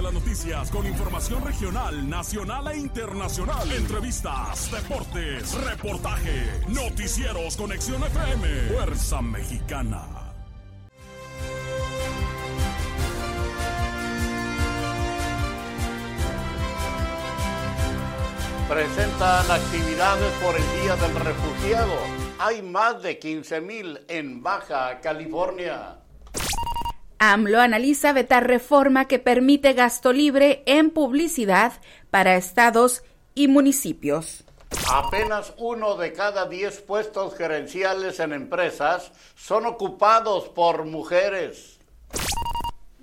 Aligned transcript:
Noticias 0.00 0.70
con 0.70 0.86
información 0.86 1.44
regional, 1.44 2.08
nacional 2.08 2.68
e 2.68 2.78
internacional. 2.78 3.70
Entrevistas, 3.70 4.70
deportes, 4.70 5.52
reportaje, 5.52 6.64
noticieros, 6.68 7.56
conexión 7.56 8.02
FM, 8.02 8.74
Fuerza 8.74 9.20
Mexicana. 9.20 10.06
Presentan 18.68 19.50
actividades 19.50 20.32
por 20.42 20.56
el 20.56 20.82
Día 20.82 20.96
del 20.96 21.14
Refugiado. 21.16 21.98
Hay 22.38 22.62
más 22.62 23.02
de 23.02 23.18
15 23.18 23.60
mil 23.60 24.00
en 24.08 24.42
Baja 24.42 25.00
California. 25.00 26.01
AMLO 27.24 27.60
analiza 27.60 28.12
vetar 28.12 28.48
reforma 28.48 29.06
que 29.06 29.20
permite 29.20 29.74
gasto 29.74 30.12
libre 30.12 30.64
en 30.66 30.90
publicidad 30.90 31.72
para 32.10 32.34
estados 32.34 33.04
y 33.36 33.46
municipios. 33.46 34.42
Apenas 34.90 35.54
uno 35.56 35.94
de 35.94 36.12
cada 36.12 36.48
diez 36.48 36.80
puestos 36.80 37.36
gerenciales 37.36 38.18
en 38.18 38.32
empresas 38.32 39.12
son 39.36 39.66
ocupados 39.66 40.48
por 40.48 40.84
mujeres. 40.84 41.78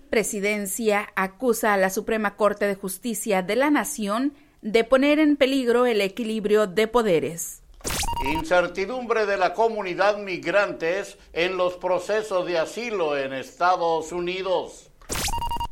Presidencia 0.09 1.07
acusa 1.15 1.73
a 1.73 1.77
la 1.77 1.89
Suprema 1.89 2.35
Corte 2.35 2.67
de 2.67 2.75
Justicia 2.75 3.41
de 3.41 3.55
la 3.55 3.69
Nación 3.69 4.33
de 4.61 4.83
poner 4.83 5.19
en 5.19 5.37
peligro 5.37 5.85
el 5.85 6.01
equilibrio 6.01 6.67
de 6.67 6.87
poderes. 6.89 7.63
Incertidumbre 8.25 9.25
de 9.25 9.37
la 9.37 9.53
comunidad 9.53 10.17
migrantes 10.17 11.17
en 11.31 11.55
los 11.55 11.75
procesos 11.75 12.45
de 12.45 12.59
asilo 12.59 13.17
en 13.17 13.31
Estados 13.31 14.11
Unidos. 14.11 14.91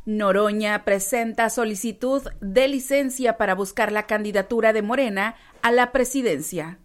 Noroña 0.06 0.82
presenta 0.84 1.50
solicitud 1.50 2.22
de 2.40 2.68
licencia 2.68 3.36
para 3.36 3.54
buscar 3.54 3.92
la 3.92 4.06
candidatura 4.06 4.72
de 4.72 4.80
Morena 4.80 5.36
a 5.60 5.70
la 5.72 5.92
presidencia. 5.92 6.78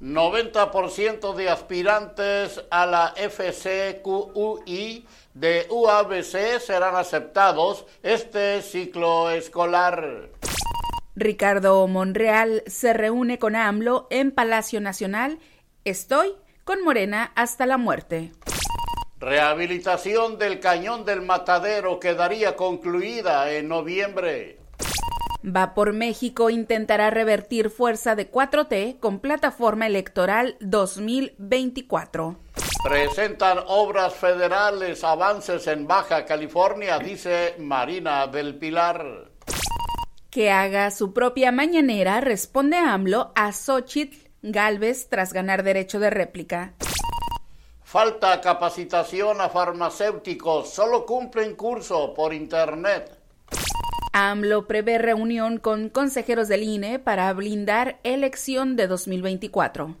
90% 0.00 1.34
de 1.34 1.48
aspirantes 1.48 2.62
a 2.70 2.84
la 2.84 3.14
FCQUI 3.16 5.06
de 5.32 5.66
UABC 5.70 6.60
serán 6.60 6.94
aceptados 6.94 7.86
este 8.02 8.60
ciclo 8.60 9.30
escolar. 9.30 10.28
Ricardo 11.18 11.84
Monreal 11.88 12.62
se 12.66 12.92
reúne 12.92 13.40
con 13.40 13.56
AMLO 13.56 14.06
en 14.10 14.30
Palacio 14.30 14.80
Nacional. 14.80 15.40
Estoy 15.84 16.28
con 16.62 16.84
Morena 16.84 17.32
hasta 17.34 17.66
la 17.66 17.76
muerte. 17.76 18.30
Rehabilitación 19.18 20.38
del 20.38 20.60
cañón 20.60 21.04
del 21.04 21.22
matadero 21.22 21.98
quedaría 21.98 22.54
concluida 22.54 23.50
en 23.52 23.66
noviembre. 23.66 24.60
Va 25.44 25.74
por 25.74 25.92
México 25.92 26.50
intentará 26.50 27.10
revertir 27.10 27.70
fuerza 27.70 28.14
de 28.14 28.30
4T 28.30 29.00
con 29.00 29.18
plataforma 29.18 29.88
electoral 29.88 30.56
2024. 30.60 32.38
Presentan 32.84 33.58
obras 33.66 34.14
federales 34.14 35.02
avances 35.02 35.66
en 35.66 35.88
Baja 35.88 36.24
California, 36.24 37.00
dice 37.00 37.56
Marina 37.58 38.28
del 38.28 38.54
Pilar 38.56 39.27
que 40.38 40.52
haga 40.52 40.92
su 40.92 41.12
propia 41.12 41.50
mañanera, 41.50 42.20
responde 42.20 42.76
AMLO 42.76 43.32
a 43.34 43.50
Xochitl 43.50 44.28
Galvez 44.40 45.08
tras 45.08 45.32
ganar 45.32 45.64
derecho 45.64 45.98
de 45.98 46.10
réplica. 46.10 46.74
Falta 47.82 48.40
capacitación 48.40 49.40
a 49.40 49.48
farmacéuticos, 49.48 50.70
solo 50.70 51.04
cumplen 51.06 51.56
curso 51.56 52.14
por 52.14 52.32
internet. 52.32 53.18
AMLO 54.12 54.68
prevé 54.68 54.98
reunión 54.98 55.58
con 55.58 55.88
consejeros 55.88 56.46
del 56.46 56.62
INE 56.62 57.00
para 57.00 57.32
blindar 57.32 57.98
elección 58.04 58.76
de 58.76 58.86
2024. 58.86 59.96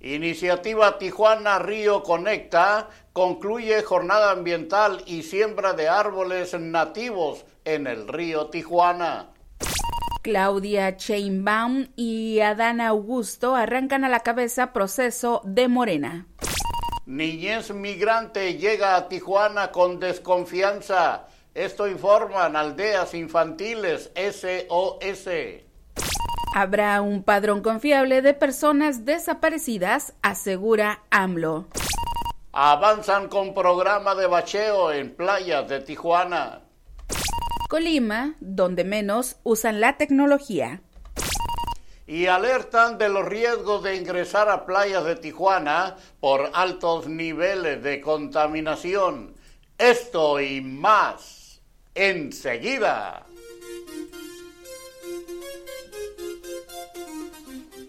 Iniciativa 0.00 0.98
Tijuana 0.98 1.60
Río 1.60 2.02
Conecta 2.02 2.88
concluye 3.12 3.80
jornada 3.84 4.32
ambiental 4.32 5.04
y 5.06 5.22
siembra 5.22 5.72
de 5.74 5.88
árboles 5.88 6.58
nativos 6.58 7.44
en 7.64 7.86
el 7.86 8.08
río 8.08 8.48
Tijuana. 8.48 9.30
Claudia 10.22 10.96
Chainbaum 10.96 11.88
y 11.96 12.40
Adán 12.40 12.80
Augusto 12.80 13.56
arrancan 13.56 14.04
a 14.04 14.08
la 14.08 14.20
cabeza 14.20 14.72
proceso 14.72 15.40
de 15.44 15.68
Morena. 15.68 16.26
Niñez 17.06 17.72
migrante 17.72 18.54
llega 18.54 18.96
a 18.96 19.08
Tijuana 19.08 19.70
con 19.72 19.98
desconfianza. 19.98 21.26
Esto 21.54 21.88
informan 21.88 22.54
aldeas 22.54 23.14
infantiles 23.14 24.12
SOS. 24.14 25.28
Habrá 26.54 27.00
un 27.00 27.22
padrón 27.22 27.62
confiable 27.62 28.22
de 28.22 28.34
personas 28.34 29.04
desaparecidas, 29.04 30.14
asegura 30.22 31.02
AMLO. 31.10 31.68
Avanzan 32.52 33.28
con 33.28 33.54
programa 33.54 34.14
de 34.14 34.26
bacheo 34.26 34.92
en 34.92 35.14
playas 35.14 35.68
de 35.68 35.80
Tijuana. 35.80 36.62
Colima, 37.70 38.34
donde 38.40 38.82
menos 38.82 39.36
usan 39.44 39.78
la 39.78 39.96
tecnología. 39.96 40.82
Y 42.04 42.26
alertan 42.26 42.98
de 42.98 43.08
los 43.08 43.24
riesgos 43.24 43.84
de 43.84 43.94
ingresar 43.94 44.48
a 44.48 44.66
playas 44.66 45.04
de 45.04 45.14
Tijuana 45.14 45.96
por 46.18 46.50
altos 46.52 47.06
niveles 47.06 47.80
de 47.80 48.00
contaminación. 48.00 49.36
Esto 49.78 50.40
y 50.40 50.60
más 50.60 51.60
enseguida. 51.94 53.24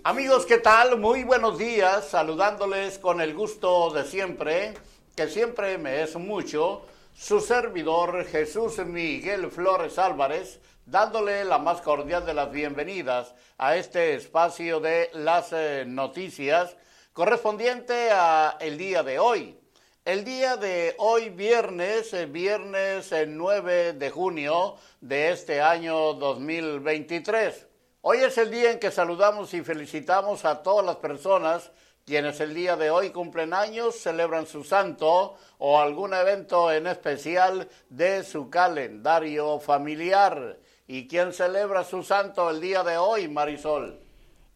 Amigos, 0.04 0.46
¿qué 0.46 0.60
tal? 0.60 1.00
Muy 1.00 1.24
buenos 1.24 1.58
días, 1.58 2.08
saludándoles 2.08 3.00
con 3.00 3.20
el 3.20 3.34
gusto 3.34 3.90
de 3.90 4.06
siempre, 4.06 4.76
que 5.16 5.28
siempre 5.28 5.80
me 5.80 6.04
es 6.04 6.16
mucho, 6.18 6.86
su 7.14 7.40
servidor 7.40 8.26
Jesús 8.26 8.78
Miguel 8.80 9.52
Flores 9.52 10.00
Álvarez, 10.00 10.60
dándole 10.86 11.46
la 11.46 11.58
más 11.58 11.82
cordial 11.82 12.26
de 12.26 12.34
las 12.34 12.52
bienvenidas 12.52 13.36
a 13.58 13.76
este 13.76 14.16
espacio 14.16 14.80
de 14.80 15.10
las 15.14 15.54
eh, 15.54 15.84
noticias 15.88 16.76
correspondiente 17.14 18.10
a 18.12 18.58
el 18.60 18.78
día 18.78 19.04
de 19.04 19.20
hoy. 19.20 19.58
El 20.04 20.24
día 20.24 20.58
de 20.58 20.96
hoy, 20.98 21.30
viernes, 21.30 22.12
eh, 22.14 22.26
viernes 22.26 23.14
9 23.28 23.90
eh, 23.90 23.94
de 23.94 24.10
junio 24.10 24.76
de 25.00 25.32
este 25.32 25.62
año 25.62 26.14
2023. 26.14 27.68
Hoy 28.02 28.18
es 28.20 28.38
el 28.40 28.50
día 28.50 28.72
en 28.72 28.80
que 28.80 28.90
saludamos 28.90 29.54
y 29.54 29.62
felicitamos 29.62 30.44
a 30.44 30.64
todas 30.64 30.84
las 30.86 30.96
personas 30.96 31.72
quienes 32.06 32.40
el 32.40 32.54
día 32.54 32.76
de 32.76 32.90
hoy 32.90 33.12
cumplen 33.12 33.54
años, 33.54 33.96
celebran 33.96 34.48
su 34.48 34.64
santo 34.64 35.38
o 35.58 35.80
algún 35.80 36.14
evento 36.14 36.72
en 36.72 36.88
especial 36.88 37.68
de 37.90 38.24
su 38.24 38.50
calendario 38.50 39.60
familiar. 39.60 40.58
¿Y 40.88 41.08
quién 41.08 41.32
celebra 41.34 41.84
su 41.84 42.04
santo 42.04 42.50
el 42.50 42.60
día 42.60 42.84
de 42.84 42.98
hoy, 42.98 43.28
Marisol? 43.28 44.00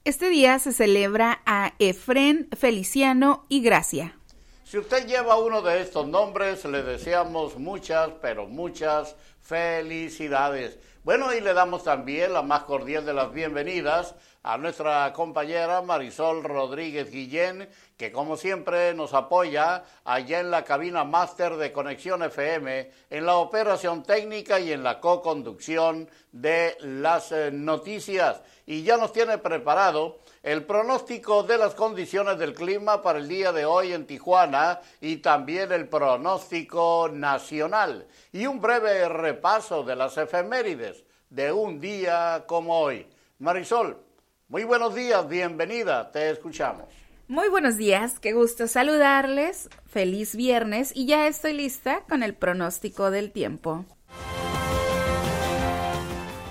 Este 0.04 0.30
día 0.30 0.60
se 0.60 0.74
celebra 0.74 1.42
a 1.46 1.74
Efren, 1.80 2.50
Feliciano 2.56 3.46
y 3.50 3.62
Gracia. 3.62 4.20
Si 4.64 4.78
usted 4.78 5.08
lleva 5.08 5.38
uno 5.38 5.62
de 5.62 5.82
estos 5.82 6.08
nombres, 6.08 6.66
le 6.66 6.84
deseamos 6.84 7.58
muchas, 7.58 8.10
pero 8.22 8.48
muchas 8.48 9.16
felicidades. 9.40 10.80
Bueno, 11.04 11.34
y 11.34 11.40
le 11.40 11.54
damos 11.54 11.84
también 11.84 12.34
la 12.34 12.42
más 12.42 12.64
cordial 12.64 13.06
de 13.06 13.14
las 13.14 13.32
bienvenidas 13.32 14.16
a 14.46 14.60
nuestra 14.60 15.12
compañera 15.12 15.82
Marisol 15.82 16.44
Rodríguez 16.44 17.10
Guillén, 17.10 17.68
que 17.98 18.12
como 18.12 18.38
siempre 18.38 18.94
nos 18.94 19.16
apoya 19.16 19.84
allá 20.04 20.40
en 20.40 20.52
la 20.52 20.64
cabina 20.64 21.04
máster 21.04 21.56
de 21.56 21.72
Conexión 21.72 22.22
FM, 22.22 22.92
en 23.10 23.26
la 23.26 23.38
operación 23.38 24.04
técnica 24.04 24.60
y 24.60 24.72
en 24.72 24.84
la 24.84 25.00
co-conducción 25.00 26.08
de 26.32 26.78
las 26.82 27.32
eh, 27.32 27.50
noticias. 27.52 28.44
Y 28.68 28.84
ya 28.84 28.98
nos 28.98 29.14
tiene 29.14 29.40
preparado 29.40 30.20
el 30.44 30.64
pronóstico 30.64 31.42
de 31.42 31.58
las 31.58 31.74
condiciones 31.74 32.38
del 32.38 32.54
clima 32.54 33.02
para 33.02 33.18
el 33.18 33.28
día 33.28 33.52
de 33.52 33.66
hoy 33.66 33.94
en 33.94 34.06
Tijuana 34.06 34.80
y 35.02 35.18
también 35.18 35.72
el 35.72 35.90
pronóstico 35.90 37.10
nacional 37.12 38.06
y 38.32 38.46
un 38.46 38.62
breve 38.62 39.10
repaso 39.10 39.82
de 39.82 39.96
las 39.96 40.16
efemérides 40.20 41.04
de 41.32 41.52
un 41.52 41.80
día 41.80 42.44
como 42.46 42.80
hoy. 42.80 43.08
Marisol, 43.40 44.05
muy 44.48 44.64
buenos 44.64 44.94
días, 44.94 45.28
bienvenida, 45.28 46.12
te 46.12 46.30
escuchamos. 46.30 46.86
Muy 47.28 47.50
buenos 47.50 47.78
días, 47.78 48.20
qué 48.20 48.34
gusto 48.34 48.68
saludarles, 48.68 49.70
feliz 49.88 50.36
viernes 50.36 50.92
y 50.96 51.08
ya 51.08 51.28
estoy 51.28 51.54
lista 51.54 52.04
con 52.08 52.22
el 52.22 52.36
pronóstico 52.36 53.10
del 53.10 53.32
tiempo. 53.32 53.86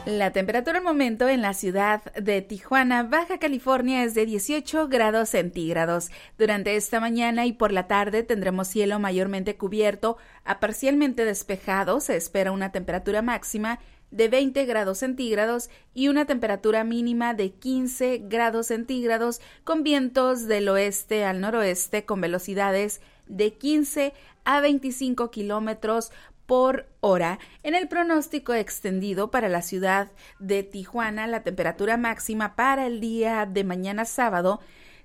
La 0.06 0.32
temperatura 0.32 0.78
al 0.78 0.84
momento 0.84 1.30
en 1.30 1.40
la 1.40 1.54
ciudad 1.54 2.04
de 2.12 2.42
Tijuana, 2.42 3.04
Baja 3.04 3.38
California, 3.38 4.04
es 4.04 4.12
de 4.12 4.26
18 4.26 4.88
grados 4.88 5.30
centígrados. 5.30 6.10
Durante 6.36 6.76
esta 6.76 7.00
mañana 7.00 7.46
y 7.46 7.54
por 7.54 7.72
la 7.72 7.86
tarde 7.86 8.22
tendremos 8.22 8.68
cielo 8.68 8.98
mayormente 8.98 9.56
cubierto 9.56 10.18
a 10.44 10.60
parcialmente 10.60 11.24
despejado. 11.24 12.00
Se 12.00 12.16
espera 12.16 12.52
una 12.52 12.70
temperatura 12.70 13.22
máxima 13.22 13.78
de 14.10 14.28
20 14.28 14.64
grados 14.66 14.98
centígrados 14.98 15.70
y 15.92 16.08
una 16.08 16.24
temperatura 16.24 16.84
mínima 16.84 17.34
de 17.34 17.50
15 17.50 18.22
grados 18.24 18.68
centígrados 18.68 19.40
con 19.64 19.82
vientos 19.82 20.46
del 20.46 20.68
oeste 20.68 21.24
al 21.24 21.40
noroeste 21.40 22.04
con 22.04 22.20
velocidades 22.20 23.00
de 23.26 23.54
15 23.54 24.12
a 24.44 24.60
25 24.60 25.30
kilómetros 25.30 26.12
por 26.46 26.86
hora. 27.00 27.38
En 27.62 27.74
el 27.74 27.88
pronóstico 27.88 28.52
extendido 28.52 29.30
para 29.30 29.48
la 29.48 29.62
ciudad 29.62 30.10
de 30.38 30.62
Tijuana, 30.62 31.26
la 31.26 31.42
temperatura 31.42 31.96
máxima 31.96 32.54
para 32.54 32.86
el 32.86 33.00
día 33.00 33.46
de 33.46 33.64
mañana 33.64 34.04
sábado 34.04 34.60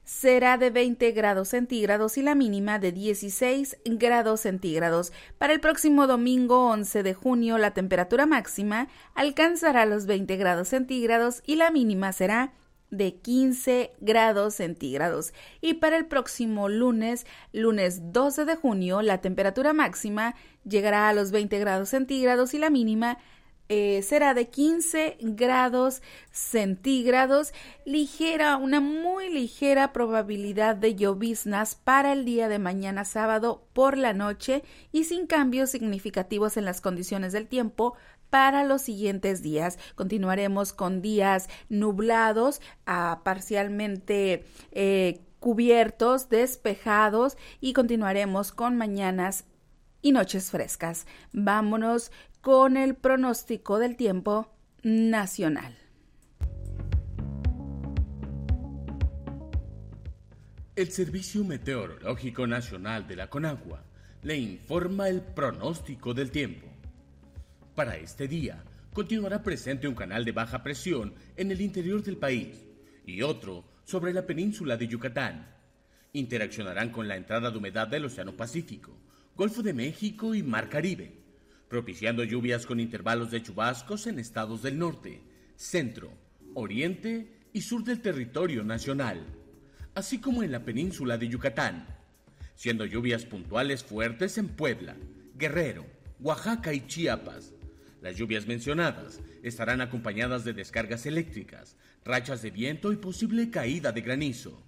será 0.10 0.58
de 0.58 0.72
20 0.72 1.12
grados 1.12 1.50
centígrados 1.50 2.18
y 2.18 2.24
la 2.24 2.34
mínima 2.34 2.80
de 2.80 2.92
16 2.92 3.78
grados 3.86 4.40
centígrados. 4.40 5.14
Para 5.38 5.54
el 5.54 5.60
próximo 5.60 6.08
domingo 6.08 6.68
11 6.70 7.04
de 7.04 7.14
junio 7.14 7.60
la 7.60 7.76
temperatura 7.76 8.26
máxima 8.26 8.88
alcanzará 9.14 9.86
los 9.86 10.08
20 10.08 10.36
grados 10.38 10.70
centígrados 10.70 11.44
y 11.46 11.58
la 11.58 11.70
mínima 11.70 12.12
será 12.12 12.54
de 12.90 13.18
15 13.18 13.92
grados 14.00 14.56
centígrados. 14.56 15.32
Y 15.62 15.76
para 15.76 15.96
el 15.96 16.08
próximo 16.08 16.70
lunes, 16.70 17.28
lunes 17.54 18.12
12 18.12 18.46
de 18.46 18.56
junio, 18.56 19.04
la 19.04 19.22
temperatura 19.22 19.74
máxima 19.74 20.34
llegará 20.64 21.08
a 21.08 21.14
los 21.14 21.30
20 21.30 21.60
grados 21.60 21.90
centígrados 21.90 22.56
y 22.56 22.58
la 22.58 22.72
mínima 22.72 23.20
eh, 23.70 24.02
será 24.02 24.34
de 24.34 24.50
15 24.50 25.18
grados 25.22 26.02
centígrados, 26.32 27.54
ligera, 27.86 28.58
una 28.58 28.82
muy 28.82 29.32
ligera 29.32 29.94
probabilidad 29.94 30.76
de 30.76 30.96
lloviznas 30.96 31.76
para 31.76 32.14
el 32.14 32.26
día 32.26 32.48
de 32.48 32.58
mañana 32.58 33.06
sábado 33.06 33.64
por 33.74 33.96
la 33.96 34.14
noche 34.14 34.64
y 34.92 35.04
sin 35.04 35.28
cambios 35.28 35.70
significativos 35.70 36.58
en 36.58 36.66
las 36.66 36.82
condiciones 36.82 37.32
del 37.32 37.48
tiempo 37.48 37.96
para 38.32 38.64
los 38.64 38.82
siguientes 38.82 39.44
días. 39.44 39.78
Continuaremos 39.96 40.74
con 40.74 41.02
días 41.04 41.48
nublados, 41.70 42.62
a 42.88 43.22
parcialmente 43.24 44.46
eh, 44.72 45.22
cubiertos, 45.40 46.30
despejados 46.30 47.38
y 47.62 47.74
continuaremos 47.74 48.52
con 48.52 48.78
mañanas 48.78 49.46
y 50.02 50.12
noches 50.12 50.52
frescas. 50.52 51.06
Vámonos 51.32 52.12
con 52.42 52.78
el 52.78 52.96
pronóstico 52.96 53.80
del 53.80 53.96
tiempo 53.96 54.54
nacional. 54.84 55.78
El 60.76 60.92
Servicio 60.92 61.44
Meteorológico 61.44 62.48
Nacional 62.48 63.06
de 63.06 63.18
la 63.18 63.30
Conagua 63.30 63.84
le 64.22 64.38
informa 64.38 65.10
el 65.10 65.22
pronóstico 65.22 66.14
del 66.14 66.32
tiempo. 66.32 66.68
Para 67.76 67.98
este 67.98 68.30
día, 68.30 68.64
continuará 68.94 69.44
presente 69.44 69.88
un 69.88 69.96
canal 69.96 70.24
de 70.24 70.32
baja 70.32 70.64
presión 70.64 71.14
en 71.36 71.52
el 71.52 71.60
interior 71.60 72.02
del 72.02 72.18
país 72.18 72.66
y 73.06 73.22
otro 73.22 73.66
sobre 73.84 74.14
la 74.14 74.26
península 74.26 74.78
de 74.78 74.88
Yucatán. 74.88 75.54
Interaccionarán 76.14 76.92
con 76.92 77.08
la 77.08 77.18
entrada 77.18 77.52
de 77.52 77.58
humedad 77.58 77.88
del 77.88 78.06
Océano 78.06 78.38
Pacífico, 78.38 78.98
Golfo 79.40 79.64
de 79.64 79.72
México 79.72 80.36
y 80.36 80.44
Mar 80.44 80.68
Caribe, 80.68 81.14
propiciando 81.70 82.26
lluvias 82.26 82.66
con 82.66 82.78
intervalos 82.82 83.32
de 83.32 83.42
chubascos 83.42 84.06
en 84.06 84.20
estados 84.20 84.64
del 84.64 84.78
norte, 84.78 85.22
centro, 85.56 86.12
oriente 86.56 87.48
y 87.54 87.62
sur 87.62 87.86
del 87.86 88.02
territorio 88.02 88.66
nacional, 88.66 89.26
así 89.96 90.20
como 90.20 90.44
en 90.44 90.52
la 90.52 90.66
península 90.66 91.18
de 91.18 91.30
Yucatán, 91.30 91.88
siendo 92.54 92.84
lluvias 92.84 93.24
puntuales 93.24 93.82
fuertes 93.82 94.38
en 94.38 94.50
Puebla, 94.50 94.98
Guerrero, 95.36 95.86
Oaxaca 96.20 96.74
y 96.74 96.86
Chiapas, 96.86 97.54
las 98.02 98.18
lluvias 98.18 98.46
mencionadas 98.46 99.22
estarán 99.42 99.80
acompañadas 99.80 100.44
de 100.44 100.52
descargas 100.52 101.06
eléctricas, 101.06 101.78
rachas 102.04 102.42
de 102.42 102.52
viento 102.52 102.92
y 102.92 102.98
posible 102.98 103.50
caída 103.50 103.94
de 103.94 104.02
granizo. 104.02 104.62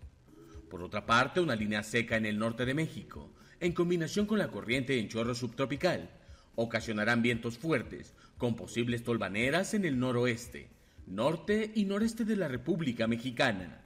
Por 0.69 0.81
otra 0.81 1.05
parte, 1.05 1.41
una 1.41 1.57
línea 1.57 1.83
seca 1.83 2.15
en 2.15 2.25
el 2.25 2.39
norte 2.39 2.65
de 2.65 2.73
México, 2.73 3.33
en 3.61 3.73
combinación 3.73 4.25
con 4.25 4.39
la 4.39 4.49
corriente 4.49 4.99
en 4.99 5.07
chorro 5.07 5.35
subtropical, 5.35 6.09
ocasionarán 6.55 7.21
vientos 7.21 7.59
fuertes, 7.59 8.13
con 8.37 8.55
posibles 8.55 9.03
tolvaneras 9.03 9.75
en 9.75 9.85
el 9.85 9.99
noroeste, 9.99 10.67
norte 11.05 11.71
y 11.75 11.85
noreste 11.85 12.25
de 12.25 12.35
la 12.35 12.47
República 12.47 13.07
Mexicana, 13.07 13.83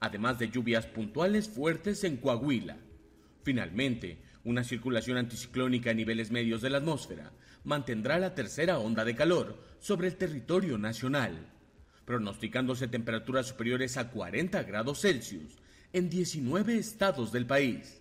además 0.00 0.38
de 0.38 0.48
lluvias 0.48 0.86
puntuales 0.86 1.46
fuertes 1.46 2.04
en 2.04 2.16
Coahuila. 2.16 2.78
Finalmente, 3.42 4.18
una 4.44 4.64
circulación 4.64 5.18
anticiclónica 5.18 5.90
a 5.90 5.94
niveles 5.94 6.30
medios 6.30 6.62
de 6.62 6.70
la 6.70 6.78
atmósfera 6.78 7.30
mantendrá 7.64 8.18
la 8.18 8.34
tercera 8.34 8.78
onda 8.78 9.04
de 9.04 9.14
calor 9.14 9.62
sobre 9.78 10.08
el 10.08 10.16
territorio 10.16 10.78
nacional, 10.78 11.52
pronosticándose 12.06 12.88
temperaturas 12.88 13.48
superiores 13.48 13.98
a 13.98 14.10
40 14.10 14.62
grados 14.62 15.02
Celsius 15.02 15.58
en 15.92 16.08
19 16.08 16.78
estados 16.78 17.30
del 17.30 17.44
país. 17.44 18.00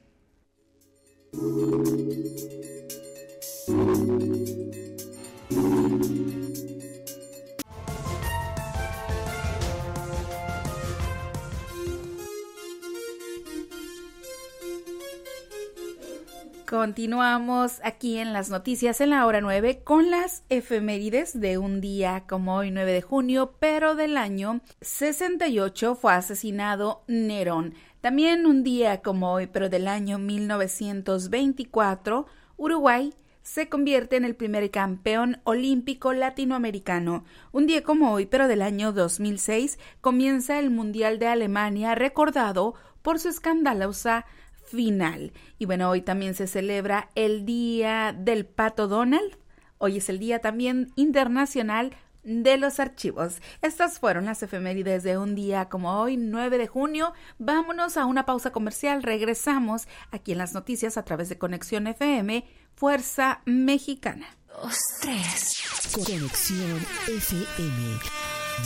Continuamos 16.67 17.79
aquí 17.83 18.17
en 18.17 18.33
las 18.33 18.49
noticias 18.49 19.01
en 19.01 19.11
la 19.11 19.25
hora 19.25 19.41
9 19.41 19.83
con 19.83 20.11
las 20.11 20.43
efemérides 20.49 21.39
de 21.39 21.57
un 21.57 21.81
día 21.81 22.25
como 22.27 22.55
hoy 22.55 22.71
9 22.71 22.91
de 22.91 23.01
junio, 23.01 23.55
pero 23.59 23.95
del 23.95 24.17
año 24.17 24.61
68 24.81 25.95
fue 25.95 26.13
asesinado 26.13 27.03
Nerón. 27.07 27.73
También 28.01 28.45
un 28.45 28.63
día 28.63 29.01
como 29.01 29.33
hoy, 29.33 29.47
pero 29.47 29.69
del 29.69 29.87
año 29.87 30.19
1924, 30.19 32.27
Uruguay 32.55 33.13
se 33.41 33.69
convierte 33.69 34.17
en 34.17 34.25
el 34.25 34.35
primer 34.35 34.69
campeón 34.71 35.39
olímpico 35.45 36.13
latinoamericano. 36.13 37.23
Un 37.51 37.65
día 37.65 37.81
como 37.81 38.11
hoy, 38.11 38.25
pero 38.25 38.47
del 38.47 38.61
año 38.61 38.91
2006, 38.91 39.79
comienza 40.01 40.59
el 40.59 40.69
Mundial 40.69 41.17
de 41.17 41.27
Alemania 41.27 41.95
recordado 41.95 42.75
por 43.01 43.19
su 43.19 43.29
escandalosa 43.29 44.25
final. 44.67 45.31
Y 45.57 45.65
bueno, 45.65 45.89
hoy 45.89 46.01
también 46.01 46.33
se 46.33 46.45
celebra 46.45 47.09
el 47.15 47.45
Día 47.45 48.13
del 48.17 48.45
Pato 48.45 48.87
Donald. 48.87 49.37
Hoy 49.77 49.97
es 49.97 50.09
el 50.09 50.19
Día 50.19 50.39
también 50.39 50.91
internacional 50.95 51.95
de 52.27 52.57
los 52.57 52.79
archivos. 52.81 53.41
Estas 53.61 53.99
fueron 53.99 54.25
las 54.25 54.43
efemérides 54.43 55.01
de 55.03 55.17
un 55.17 55.33
día 55.33 55.69
como 55.69 55.99
hoy, 55.99 56.17
9 56.17 56.57
de 56.57 56.67
junio. 56.67 57.13
Vámonos 57.39 57.95
a 57.95 58.05
una 58.05 58.25
pausa 58.25 58.51
comercial. 58.51 59.01
Regresamos 59.01 59.87
aquí 60.11 60.33
en 60.33 60.39
las 60.39 60.53
noticias 60.53 60.97
a 60.97 61.05
través 61.05 61.29
de 61.29 61.37
Conexión 61.37 61.87
FM, 61.87 62.45
Fuerza 62.75 63.41
Mexicana. 63.45 64.27
Dos, 64.61 64.77
tres. 65.01 65.63
Conexión 65.93 66.85
FM, 67.07 67.99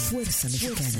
Fuerza 0.09 0.47
Mexicana. 0.49 0.99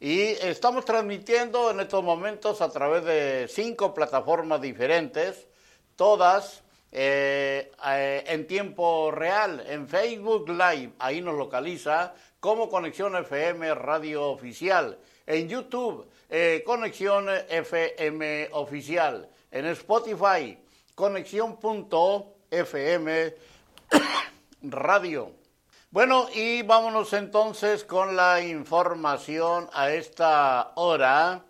Y 0.00 0.20
estamos 0.20 0.84
transmitiendo 0.84 1.70
en 1.70 1.80
estos 1.80 2.04
momentos 2.04 2.60
a 2.60 2.68
través 2.68 3.06
de 3.06 3.48
cinco 3.48 3.94
plataformas 3.94 4.60
diferentes 4.60 5.47
todas 5.98 6.64
eh, 6.92 7.72
eh, 7.84 8.24
en 8.28 8.46
tiempo 8.46 9.10
real 9.10 9.64
en 9.68 9.88
Facebook 9.88 10.48
Live, 10.48 10.92
ahí 11.00 11.20
nos 11.20 11.36
localiza 11.36 12.14
como 12.38 12.68
Conexión 12.68 13.16
FM 13.16 13.74
Radio 13.74 14.30
Oficial, 14.30 14.96
en 15.26 15.48
YouTube 15.48 16.08
eh, 16.30 16.62
Conexión 16.64 17.26
FM 17.48 18.50
Oficial, 18.52 19.28
en 19.50 19.66
Spotify 19.66 20.56
Conexión.fm 20.94 23.34
Radio. 24.62 25.32
Bueno, 25.90 26.28
y 26.32 26.62
vámonos 26.62 27.12
entonces 27.12 27.82
con 27.82 28.14
la 28.14 28.40
información 28.40 29.68
a 29.72 29.90
esta 29.90 30.74
hora. 30.76 31.47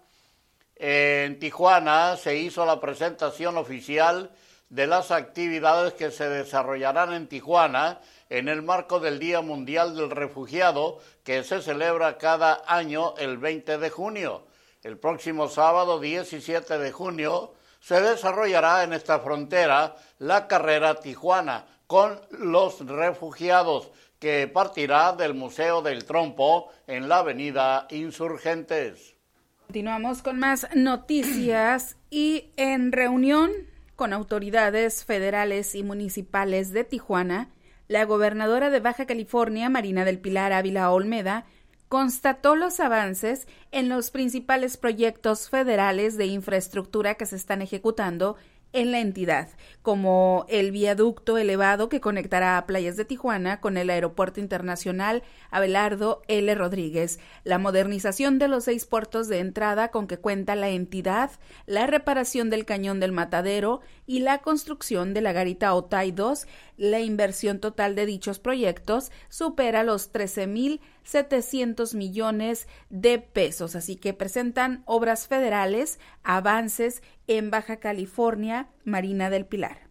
En 0.78 1.40
Tijuana 1.40 2.16
se 2.16 2.37
hizo 2.37 2.64
la 2.64 2.78
presentación 2.78 3.56
oficial 3.56 4.30
de 4.68 4.87
las 4.87 5.11
actividades 5.11 5.94
que 5.94 6.12
se 6.12 6.28
desarrollarán 6.28 7.12
en 7.14 7.26
Tijuana 7.26 8.00
en 8.30 8.49
el 8.49 8.62
marco 8.62 9.00
del 9.00 9.18
Día 9.18 9.40
Mundial 9.40 9.97
del 9.97 10.11
Refugiado 10.11 11.00
que 11.25 11.42
se 11.42 11.62
celebra 11.62 12.16
cada 12.16 12.62
año 12.64 13.14
el 13.18 13.38
20 13.38 13.78
de 13.78 13.90
junio. 13.90 14.47
El 14.85 14.99
próximo 14.99 15.49
sábado 15.49 15.99
17 15.99 16.78
de 16.78 16.92
junio 16.92 17.54
se 17.80 18.00
desarrollará 18.00 18.85
en 18.85 18.92
esta 18.92 19.18
frontera 19.18 19.97
la 20.18 20.47
carrera 20.47 20.94
Tijuana 20.94 21.66
con 21.88 22.20
los 22.30 22.87
refugiados 22.87 23.90
que 24.20 24.47
partirá 24.47 25.12
del 25.12 25.35
Museo 25.35 25.82
del 25.82 26.04
Trompo 26.04 26.70
en 26.87 27.08
la 27.08 27.18
avenida 27.18 27.88
Insurgentes. 27.90 29.17
Continuamos 29.68 30.22
con 30.22 30.38
más 30.38 30.66
noticias 30.75 31.98
y 32.10 32.46
en 32.56 32.90
reunión 32.90 33.50
con 33.96 34.14
autoridades 34.14 35.04
federales 35.04 35.75
y 35.75 35.82
municipales 35.82 36.72
de 36.72 36.84
Tijuana, 36.84 37.50
la 37.87 38.06
gobernadora 38.06 38.70
de 38.70 38.80
Baja 38.80 39.04
California, 39.04 39.68
Marina 39.68 40.06
del 40.06 40.20
Pilar 40.20 40.54
Ávila 40.54 40.90
Olmeda, 40.90 41.44
constató 41.88 42.56
los 42.56 42.80
avances 42.80 43.46
en 43.70 43.90
los 43.90 44.10
principales 44.10 44.78
proyectos 44.78 45.50
federales 45.50 46.16
de 46.16 46.25
infraestructura 46.25 47.16
que 47.16 47.26
se 47.26 47.37
están 47.37 47.60
ejecutando 47.60 48.37
en 48.78 48.92
la 48.92 49.00
entidad, 49.00 49.49
como 49.82 50.47
el 50.49 50.70
viaducto 50.70 51.37
elevado 51.37 51.88
que 51.88 52.00
conectará 52.00 52.58
a 52.58 52.66
Playas 52.66 52.97
de 52.97 53.04
Tijuana 53.04 53.61
con 53.61 53.76
el 53.76 53.90
Aeropuerto 53.90 54.38
Internacional 54.38 55.25
Abelardo 55.50 56.23
L. 56.28 56.54
Rodríguez, 56.54 57.18
la 57.42 57.58
modernización 57.58 58.38
de 58.38 58.47
los 58.47 58.64
seis 58.64 58.87
puertos 58.87 59.26
de 59.26 59.40
entrada 59.40 59.88
con 59.88 60.06
que 60.06 60.18
cuenta 60.18 60.54
la 60.54 60.68
entidad, 60.68 61.32
la 61.66 61.88
reparación 61.88 62.50
del 62.50 62.64
cañón 62.64 63.00
del 63.00 63.11
Matadero 63.11 63.80
y 64.06 64.20
la 64.20 64.38
construcción 64.38 65.12
de 65.12 65.23
la 65.23 65.32
garita 65.32 65.75
Otay 65.75 66.12
2, 66.12 66.47
la 66.78 67.00
inversión 67.00 67.58
total 67.61 67.94
de 67.94 68.06
dichos 68.06 68.38
proyectos 68.38 69.12
supera 69.28 69.82
los 69.82 70.11
13.700 70.12 71.94
millones 71.94 72.66
de 72.88 73.18
pesos, 73.18 73.76
así 73.76 73.97
que 73.97 74.14
presentan 74.14 74.82
obras 74.87 75.26
federales, 75.28 76.00
avances 76.23 77.02
en 77.26 77.50
Baja 77.50 77.76
California, 77.76 78.70
Marina 78.85 79.28
del 79.28 79.44
Pilar. 79.44 79.88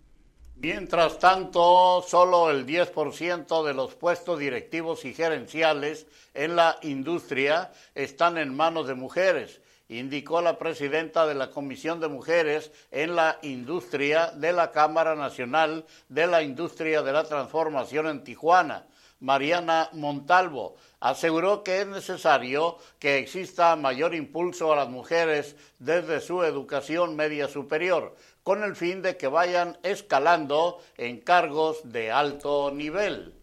Mientras 0.60 1.20
tanto, 1.20 2.04
solo 2.08 2.50
el 2.50 2.66
10% 2.66 3.64
de 3.64 3.74
los 3.76 3.94
puestos 3.94 4.40
directivos 4.40 5.06
y 5.06 5.14
gerenciales 5.14 6.08
en 6.34 6.56
la 6.56 6.80
industria 6.82 7.72
están 7.94 8.40
en 8.40 8.56
manos 8.56 8.88
de 8.88 8.96
mujeres, 8.96 9.62
indicó 9.90 10.42
la 10.42 10.58
presidenta 10.58 11.26
de 11.26 11.36
la 11.36 11.50
Comisión 11.50 12.00
de 12.00 12.08
Mujeres 12.08 12.72
en 12.92 13.16
la 13.16 13.40
Industria 13.42 14.32
de 14.32 14.54
la 14.54 14.72
Cámara 14.72 15.16
Nacional 15.16 15.86
de 16.10 16.28
la 16.28 16.42
Industria 16.42 17.02
de 17.02 17.14
la 17.14 17.24
Transformación 17.24 18.08
en 18.08 18.24
Tijuana, 18.24 18.86
Mariana 19.20 19.90
Montalvo, 19.94 20.76
aseguró 21.00 21.64
que 21.64 21.82
es 21.82 21.88
necesario 21.88 22.78
que 23.00 23.18
exista 23.18 23.76
mayor 23.76 24.14
impulso 24.14 24.72
a 24.72 24.76
las 24.76 24.90
mujeres 24.90 25.56
desde 25.80 26.22
su 26.22 26.44
educación 26.44 27.16
media 27.16 27.48
superior, 27.48 28.16
con 28.44 28.64
el 28.64 28.76
fin 28.76 29.02
de 29.02 29.18
que 29.18 29.28
vayan 29.28 29.78
escalando 29.84 30.80
en 30.98 31.20
cargos 31.20 31.92
de 31.92 32.12
alto 32.12 32.72
nivel. 32.72 33.34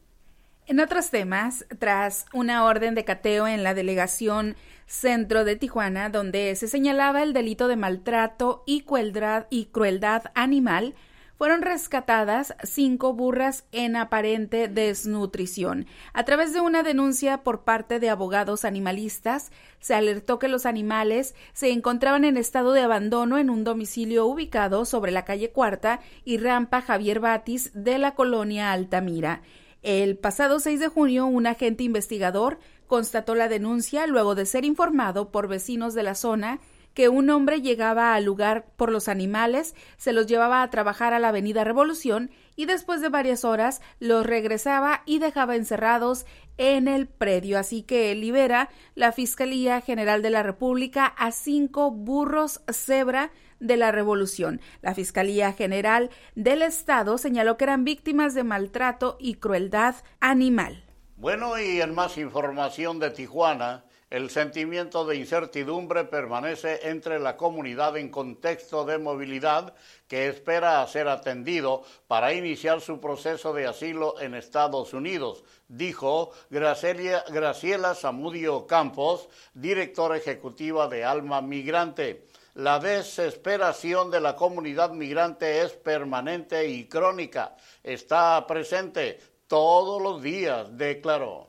En 0.66 0.80
otros 0.80 1.10
temas, 1.10 1.66
tras 1.78 2.24
una 2.32 2.64
orden 2.64 2.94
de 2.94 3.04
cateo 3.04 3.46
en 3.46 3.62
la 3.62 3.74
delegación 3.74 4.56
centro 4.86 5.44
de 5.44 5.56
Tijuana, 5.56 6.08
donde 6.08 6.54
se 6.56 6.68
señalaba 6.68 7.22
el 7.22 7.32
delito 7.32 7.68
de 7.68 7.76
maltrato 7.76 8.62
y 8.66 8.82
crueldad, 8.82 9.46
y 9.50 9.66
crueldad 9.66 10.24
animal, 10.34 10.94
fueron 11.36 11.62
rescatadas 11.62 12.54
cinco 12.62 13.12
burras 13.12 13.64
en 13.72 13.96
aparente 13.96 14.68
desnutrición. 14.68 15.86
A 16.12 16.24
través 16.24 16.52
de 16.52 16.60
una 16.60 16.82
denuncia 16.82 17.38
por 17.38 17.64
parte 17.64 17.98
de 17.98 18.08
abogados 18.08 18.64
animalistas, 18.64 19.50
se 19.80 19.94
alertó 19.94 20.38
que 20.38 20.48
los 20.48 20.64
animales 20.64 21.34
se 21.52 21.70
encontraban 21.70 22.24
en 22.24 22.36
estado 22.36 22.72
de 22.72 22.82
abandono 22.82 23.38
en 23.38 23.50
un 23.50 23.64
domicilio 23.64 24.26
ubicado 24.26 24.84
sobre 24.84 25.12
la 25.12 25.24
calle 25.24 25.50
Cuarta 25.50 26.00
y 26.24 26.38
Rampa 26.38 26.80
Javier 26.80 27.20
Batis 27.20 27.70
de 27.74 27.98
la 27.98 28.14
colonia 28.14 28.72
Altamira. 28.72 29.42
El 29.82 30.16
pasado 30.16 30.60
6 30.60 30.80
de 30.80 30.88
junio, 30.88 31.26
un 31.26 31.46
agente 31.46 31.84
investigador 31.84 32.58
constató 32.94 33.34
la 33.34 33.48
denuncia 33.48 34.06
luego 34.06 34.36
de 34.36 34.46
ser 34.46 34.64
informado 34.64 35.32
por 35.32 35.48
vecinos 35.48 35.94
de 35.94 36.04
la 36.04 36.14
zona 36.14 36.60
que 36.94 37.08
un 37.08 37.28
hombre 37.28 37.60
llegaba 37.60 38.14
al 38.14 38.22
lugar 38.22 38.66
por 38.76 38.92
los 38.92 39.08
animales, 39.08 39.74
se 39.96 40.12
los 40.12 40.28
llevaba 40.28 40.62
a 40.62 40.70
trabajar 40.70 41.12
a 41.12 41.18
la 41.18 41.30
Avenida 41.30 41.64
Revolución 41.64 42.30
y 42.54 42.66
después 42.66 43.00
de 43.00 43.08
varias 43.08 43.44
horas 43.44 43.82
los 43.98 44.24
regresaba 44.24 45.02
y 45.06 45.18
dejaba 45.18 45.56
encerrados 45.56 46.24
en 46.56 46.86
el 46.86 47.08
predio. 47.08 47.58
Así 47.58 47.82
que 47.82 48.14
libera 48.14 48.68
la 48.94 49.10
Fiscalía 49.10 49.80
General 49.80 50.22
de 50.22 50.30
la 50.30 50.44
República 50.44 51.06
a 51.06 51.32
cinco 51.32 51.90
burros 51.90 52.60
cebra 52.72 53.32
de 53.58 53.76
la 53.76 53.90
Revolución. 53.90 54.60
La 54.82 54.94
Fiscalía 54.94 55.52
General 55.52 56.10
del 56.36 56.62
Estado 56.62 57.18
señaló 57.18 57.56
que 57.56 57.64
eran 57.64 57.82
víctimas 57.82 58.34
de 58.34 58.44
maltrato 58.44 59.16
y 59.18 59.34
crueldad 59.34 59.96
animal. 60.20 60.84
Bueno, 61.16 61.56
y 61.60 61.80
en 61.80 61.94
más 61.94 62.18
información 62.18 62.98
de 62.98 63.10
Tijuana, 63.10 63.84
El 64.10 64.30
sentimiento 64.30 65.04
de 65.04 65.16
incertidumbre 65.16 66.04
permanece 66.04 66.88
entre 66.88 67.18
la 67.18 67.36
comunidad 67.36 67.96
en 67.96 68.10
contexto 68.10 68.84
de 68.84 68.98
movilidad 68.98 69.74
que 70.06 70.28
espera 70.28 70.86
ser 70.86 71.08
atendido 71.08 71.82
para 72.06 72.32
iniciar 72.32 72.80
su 72.80 73.00
proceso 73.00 73.52
de 73.52 73.66
asilo 73.66 74.20
en 74.20 74.34
Estados 74.34 74.92
Unidos, 74.92 75.42
dijo 75.66 76.30
Graciela 76.48 77.94
Zamudio 77.94 78.66
Campos, 78.68 79.28
directora 79.52 80.16
ejecutiva 80.16 80.86
de 80.86 81.04
Alma 81.04 81.40
Migrante. 81.40 82.26
La 82.54 82.78
desesperación 82.78 84.12
de 84.12 84.20
la 84.20 84.36
comunidad 84.36 84.90
migrante 84.90 85.62
es 85.62 85.72
permanente 85.72 86.68
y 86.68 86.84
crónica. 86.86 87.56
Está 87.82 88.46
presente 88.46 89.18
todos 89.54 90.02
los 90.02 90.20
días, 90.20 90.76
declaró. 90.76 91.48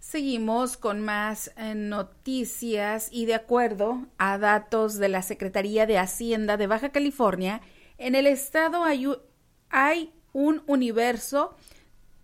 Seguimos 0.00 0.76
con 0.76 1.00
más 1.00 1.52
eh, 1.56 1.76
noticias 1.76 3.08
y 3.12 3.26
de 3.26 3.34
acuerdo 3.34 4.08
a 4.18 4.38
datos 4.38 4.98
de 4.98 5.08
la 5.08 5.22
Secretaría 5.22 5.86
de 5.86 5.98
Hacienda 5.98 6.56
de 6.56 6.66
Baja 6.66 6.90
California, 6.90 7.60
en 7.96 8.16
el 8.16 8.26
estado 8.26 8.82
hay, 8.82 9.06
hay 9.70 10.12
un 10.32 10.64
universo 10.66 11.54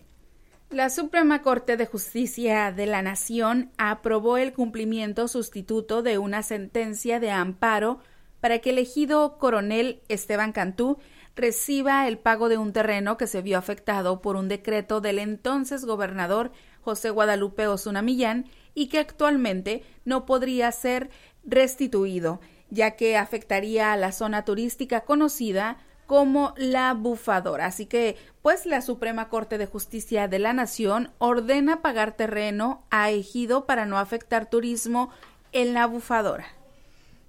La 0.72 0.89
Suprema 0.89 1.44
Corte 1.44 1.77
de 1.77 1.86
Justicia 1.86 2.72
de 2.72 2.88
la 2.88 3.03
Nación 3.03 3.72
aprobó 3.77 4.38
el 4.38 4.53
cumplimiento 4.53 5.27
sustituto 5.27 6.01
de 6.01 6.18
una 6.18 6.41
sentencia 6.41 7.20
de 7.20 7.29
amparo 7.29 8.00
para 8.41 8.60
que 8.60 8.72
el 8.72 8.77
ejido 8.77 9.38
coronel 9.38 10.01
Esteban 10.08 10.51
Cantú 10.51 10.98
reciba 11.36 12.08
el 12.08 12.17
pago 12.17 12.50
de 12.50 12.58
un 12.58 12.74
terreno 12.74 13.17
que 13.17 13.27
se 13.27 13.41
vio 13.41 13.58
afectado 13.58 14.22
por 14.22 14.36
un 14.36 14.48
decreto 14.48 15.01
del 15.01 15.19
entonces 15.19 15.86
gobernador 15.86 16.51
José 16.81 17.10
Guadalupe 17.10 17.67
Osuna 17.67 18.01
Millán 18.01 18.46
y 18.74 18.88
que 18.88 19.00
actualmente 19.00 19.84
no 20.05 20.25
podría 20.25 20.72
ser 20.72 21.10
restituido, 21.46 22.41
ya 22.69 22.91
que 22.91 23.17
afectaría 23.17 23.93
a 23.93 23.98
la 23.98 24.12
zona 24.12 24.46
turística 24.46 25.01
conocida 25.01 25.77
como 26.05 26.53
la 26.58 26.93
bufadora. 26.93 27.67
Así 27.67 27.86
que, 27.86 28.17
pues 28.41 28.65
la 28.65 28.81
Suprema 28.81 29.29
Corte 29.29 29.58
de 29.58 29.67
Justicia 29.67 30.27
de 30.27 30.39
la 30.39 30.53
Nación 30.53 31.12
ordena 31.19 31.81
pagar 31.81 32.13
terreno 32.13 32.84
a 32.89 33.12
ejido 33.12 33.65
para 33.65 33.86
no 33.86 34.00
afectar 34.00 34.50
turismo 34.50 35.12
en 35.51 35.74
la 35.74 35.86
bufadora. 35.86 36.59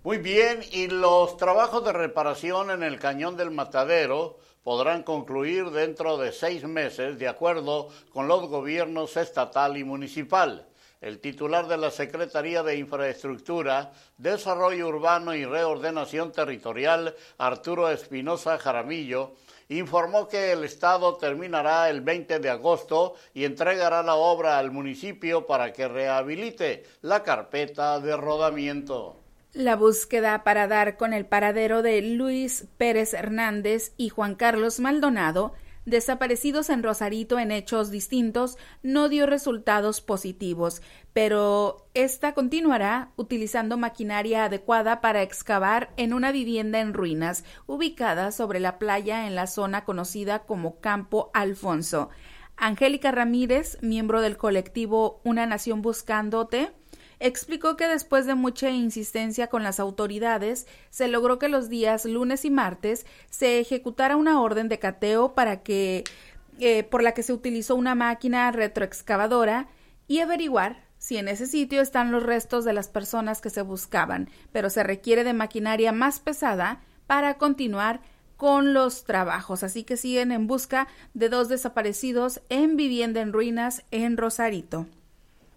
Muy 0.03 0.17
bien, 0.17 0.61
y 0.73 0.87
los 0.87 1.37
trabajos 1.37 1.85
de 1.85 1.93
reparación 1.93 2.71
en 2.71 2.83
el 2.83 2.99
cañón 2.99 3.37
del 3.37 3.51
matadero 3.51 4.39
podrán 4.63 5.03
concluir 5.03 5.69
dentro 5.69 6.17
de 6.17 6.33
seis 6.33 6.65
meses, 6.65 7.19
de 7.19 7.29
acuerdo 7.29 7.89
con 8.11 8.27
los 8.27 8.49
gobiernos 8.49 9.19
estatal 9.19 9.77
y 9.77 9.85
municipal. 9.85 10.67
El 11.03 11.21
titular 11.21 11.69
de 11.69 11.77
la 11.77 11.91
Secretaría 11.91 12.63
de 12.63 12.79
Infraestructura, 12.79 13.93
Desarrollo 14.17 14.89
Urbano 14.89 15.35
y 15.35 15.45
Reordenación 15.45 16.33
Territorial, 16.33 17.15
Arturo 17.37 17.91
Espinosa 17.91 18.57
Jaramillo, 18.57 19.35
informó 19.69 20.29
que 20.29 20.53
el 20.53 20.65
Estado 20.65 21.19
terminará 21.19 21.91
el 21.91 22.01
20 22.01 22.39
de 22.39 22.49
agosto 22.49 23.17
y 23.35 23.45
entregará 23.45 24.03
la 24.03 24.15
obra 24.15 24.57
al 24.57 24.71
municipio 24.71 25.47
para 25.47 25.75
que 25.75 25.89
rehabilite 25.89 26.85
la 27.03 27.23
carpeta 27.23 28.01
de 28.01 28.17
rodamiento. 28.17 29.20
La 29.53 29.75
búsqueda 29.75 30.45
para 30.45 30.69
dar 30.69 30.97
con 30.97 31.13
el 31.13 31.27
paradero 31.27 31.83
de 31.83 32.01
Luis 32.03 32.69
Pérez 32.79 33.15
Hernández 33.15 33.95
y 33.97 34.09
Juan 34.09 34.37
Carlos 34.37 34.79
Maldonado, 34.79 35.55
desaparecidos 35.85 36.71
en 36.71 36.85
Rosarito 36.85 37.37
en 37.37 37.51
hechos 37.51 37.91
distintos, 37.91 38.59
no 38.85 39.09
dio 39.09 39.27
resultados 39.27 40.03
positivos, 40.03 40.83
pero 41.13 41.89
esta 41.95 42.33
continuará 42.33 43.11
utilizando 43.17 43.77
maquinaria 43.77 44.45
adecuada 44.45 45.01
para 45.01 45.23
excavar 45.23 45.91
en 45.97 46.15
una 46.15 46.31
vivienda 46.31 46.79
en 46.79 46.95
ruinas, 46.95 47.43
ubicada 47.67 48.31
sobre 48.31 48.61
la 48.61 48.79
playa 48.79 49.27
en 49.27 49.35
la 49.35 49.49
zona 49.49 49.85
conocida 49.85 50.45
como 50.45 50.79
Campo 50.79 51.33
Alfonso. 51.35 52.09
Angélica 52.57 53.11
Ramírez, 53.11 53.79
miembro 53.83 54.21
del 54.21 54.37
colectivo 54.37 55.21
Una 55.25 55.45
Nación 55.47 55.83
Buscándote, 55.83 56.71
explicó 57.21 57.77
que 57.77 57.87
después 57.87 58.27
de 58.27 58.35
mucha 58.35 58.71
insistencia 58.71 59.47
con 59.47 59.63
las 59.63 59.79
autoridades, 59.79 60.67
se 60.89 61.07
logró 61.07 61.39
que 61.39 61.49
los 61.49 61.69
días 61.69 62.07
lunes 62.07 62.45
y 62.45 62.51
martes 62.51 63.07
se 63.29 63.61
ejecutara 63.61 64.17
una 64.17 64.41
orden 64.41 64.69
de 64.69 64.79
cateo 64.79 65.35
para 65.35 65.63
que 65.63 66.05
eh, 66.59 66.83
por 66.83 67.03
la 67.03 67.13
que 67.13 67.23
se 67.23 67.33
utilizó 67.33 67.77
una 67.77 67.95
máquina 67.95 68.51
retroexcavadora 68.51 69.69
y 70.09 70.21
averiguar 70.21 70.85
si 70.99 71.17
en 71.17 71.29
ese 71.29 71.47
sitio 71.47 71.81
están 71.81 72.13
los 72.13 72.23
restos 72.23 72.65
de 72.65 72.75
las 72.75 72.89
personas 72.89 73.41
que 73.41 73.49
se 73.49 73.63
buscaban, 73.63 74.29
pero 74.53 74.69
se 74.69 74.83
requiere 74.83 75.25
de 75.25 75.33
maquinaria 75.33 75.93
más 75.93 76.21
pesada 76.21 76.83
para 77.07 77.39
continuar 77.39 78.01
con 78.37 78.75
los 78.75 79.05
trabajos. 79.05 79.63
Así 79.63 79.85
que 79.85 79.97
siguen 79.97 80.33
en 80.33 80.47
busca 80.47 80.89
de 81.15 81.29
dos 81.29 81.49
desaparecidos 81.49 82.43
en 82.49 82.77
vivienda 82.77 83.21
en 83.21 83.33
ruinas 83.33 83.85
en 83.91 84.17
Rosarito. 84.17 84.87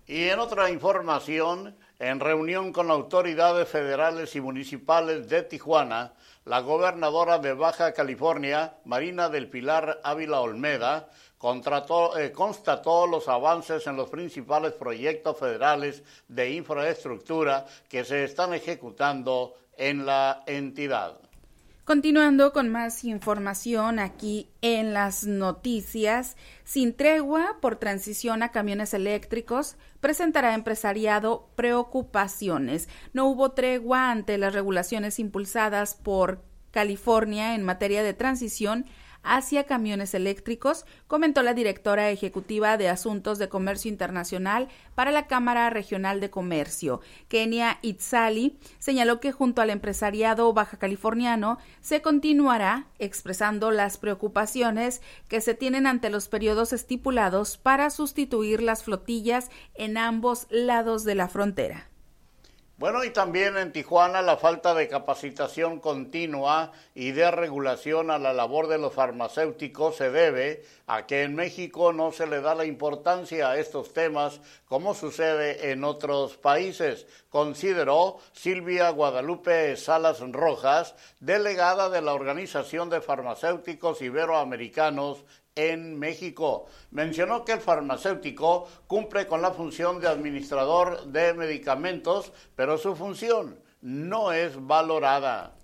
Y 0.05 0.27
en 0.27 0.39
otra 0.39 0.69
información, 0.69 1.77
en 1.97 2.19
reunión 2.19 2.73
con 2.73 2.91
autoridades 2.91 3.69
federales 3.69 4.35
y 4.35 4.41
municipales 4.41 5.29
de 5.29 5.43
Tijuana, 5.43 6.11
la 6.43 6.59
gobernadora 6.59 7.39
de 7.39 7.53
Baja 7.53 7.93
California, 7.93 8.75
Marina 8.83 9.29
del 9.29 9.49
Pilar 9.49 10.01
Ávila 10.03 10.41
Olmeda, 10.41 11.07
eh, 12.17 12.31
constató 12.33 13.07
los 13.07 13.29
avances 13.29 13.87
en 13.87 13.95
los 13.95 14.09
principales 14.09 14.73
proyectos 14.73 15.37
federales 15.37 16.03
de 16.27 16.51
infraestructura 16.51 17.65
que 17.87 18.03
se 18.03 18.25
están 18.25 18.53
ejecutando 18.53 19.55
en 19.77 20.05
la 20.05 20.43
entidad. 20.47 21.17
Continuando 21.85 22.53
con 22.53 22.69
más 22.69 23.03
información 23.03 23.99
aquí 23.99 24.47
en 24.61 24.93
las 24.93 25.25
noticias, 25.25 26.37
sin 26.63 26.93
tregua 26.93 27.57
por 27.59 27.75
transición 27.75 28.41
a 28.41 28.53
camiones 28.53 28.93
eléctricos, 28.93 29.75
presentará 29.99 30.53
empresariado 30.53 31.49
preocupaciones. 31.55 32.87
No 33.11 33.25
hubo 33.27 33.51
tregua 33.51 34.11
ante 34.11 34.37
las 34.37 34.53
regulaciones 34.53 35.19
impulsadas 35.19 35.95
por 35.95 36.41
California 36.71 37.53
en 37.53 37.63
materia 37.63 38.01
de 38.01 38.13
transición 38.13 38.85
hacia 39.23 39.63
camiones 39.63 40.13
eléctricos, 40.13 40.85
comentó 41.07 41.41
la 41.41 41.53
directora 41.53 42.09
ejecutiva 42.09 42.77
de 42.77 42.89
Asuntos 42.89 43.39
de 43.39 43.49
Comercio 43.49 43.89
Internacional 43.89 44.67
para 44.95 45.11
la 45.11 45.27
Cámara 45.27 45.69
Regional 45.69 46.19
de 46.19 46.29
Comercio. 46.29 47.01
Kenia 47.27 47.79
Itzali 47.81 48.57
señaló 48.79 49.19
que 49.19 49.31
junto 49.31 49.61
al 49.61 49.69
empresariado 49.69 50.53
baja 50.53 50.77
californiano 50.77 51.57
se 51.81 52.01
continuará 52.01 52.87
expresando 52.99 53.71
las 53.71 53.97
preocupaciones 53.97 55.01
que 55.27 55.41
se 55.41 55.53
tienen 55.53 55.87
ante 55.87 56.09
los 56.09 56.27
periodos 56.27 56.73
estipulados 56.73 57.57
para 57.57 57.89
sustituir 57.89 58.61
las 58.61 58.83
flotillas 58.83 59.49
en 59.73 59.97
ambos 59.97 60.47
lados 60.49 61.03
de 61.03 61.15
la 61.15 61.27
frontera. 61.27 61.92
Bueno, 62.83 63.05
y 63.05 63.11
también 63.11 63.55
en 63.55 63.71
Tijuana 63.71 64.21
la 64.21 64.35
falta 64.35 64.73
de 64.73 64.89
capacitación 64.89 65.79
continua 65.79 66.73
y 66.93 67.11
de 67.11 67.31
regulación 67.31 68.11
a 68.11 68.19
la 68.19 68.33
labor 68.33 68.67
de 68.67 68.77
los 68.77 68.91
farmacéuticos 68.91 69.95
se 69.95 70.11
debe 70.11 70.65
a 70.85 71.07
que 71.07 71.23
en 71.23 71.33
México 71.33 71.93
no 71.93 72.11
se 72.11 72.27
le 72.27 72.41
da 72.41 72.55
la 72.55 72.65
importancia 72.65 73.49
a 73.49 73.57
estos 73.57 73.93
temas 73.93 74.41
como 74.65 74.93
sucede 74.95 75.71
en 75.71 75.85
otros 75.85 76.35
países, 76.35 77.07
consideró 77.29 78.17
Silvia 78.33 78.89
Guadalupe 78.89 79.77
Salas 79.77 80.19
Rojas, 80.19 80.93
delegada 81.21 81.87
de 81.87 82.01
la 82.01 82.13
Organización 82.13 82.89
de 82.89 82.99
Farmacéuticos 82.99 84.01
Iberoamericanos 84.01 85.23
en 85.55 85.99
México. 85.99 86.65
Mencionó 86.91 87.45
que 87.45 87.53
el 87.53 87.59
farmacéutico 87.59 88.67
cumple 88.87 89.27
con 89.27 89.41
la 89.41 89.51
función 89.51 89.99
de 89.99 90.07
administrador 90.07 91.07
de 91.07 91.33
medicamentos, 91.33 92.31
pero 92.55 92.77
su 92.77 92.95
función 92.95 93.59
no 93.81 94.31
es 94.31 94.53
valorada. 94.65 95.55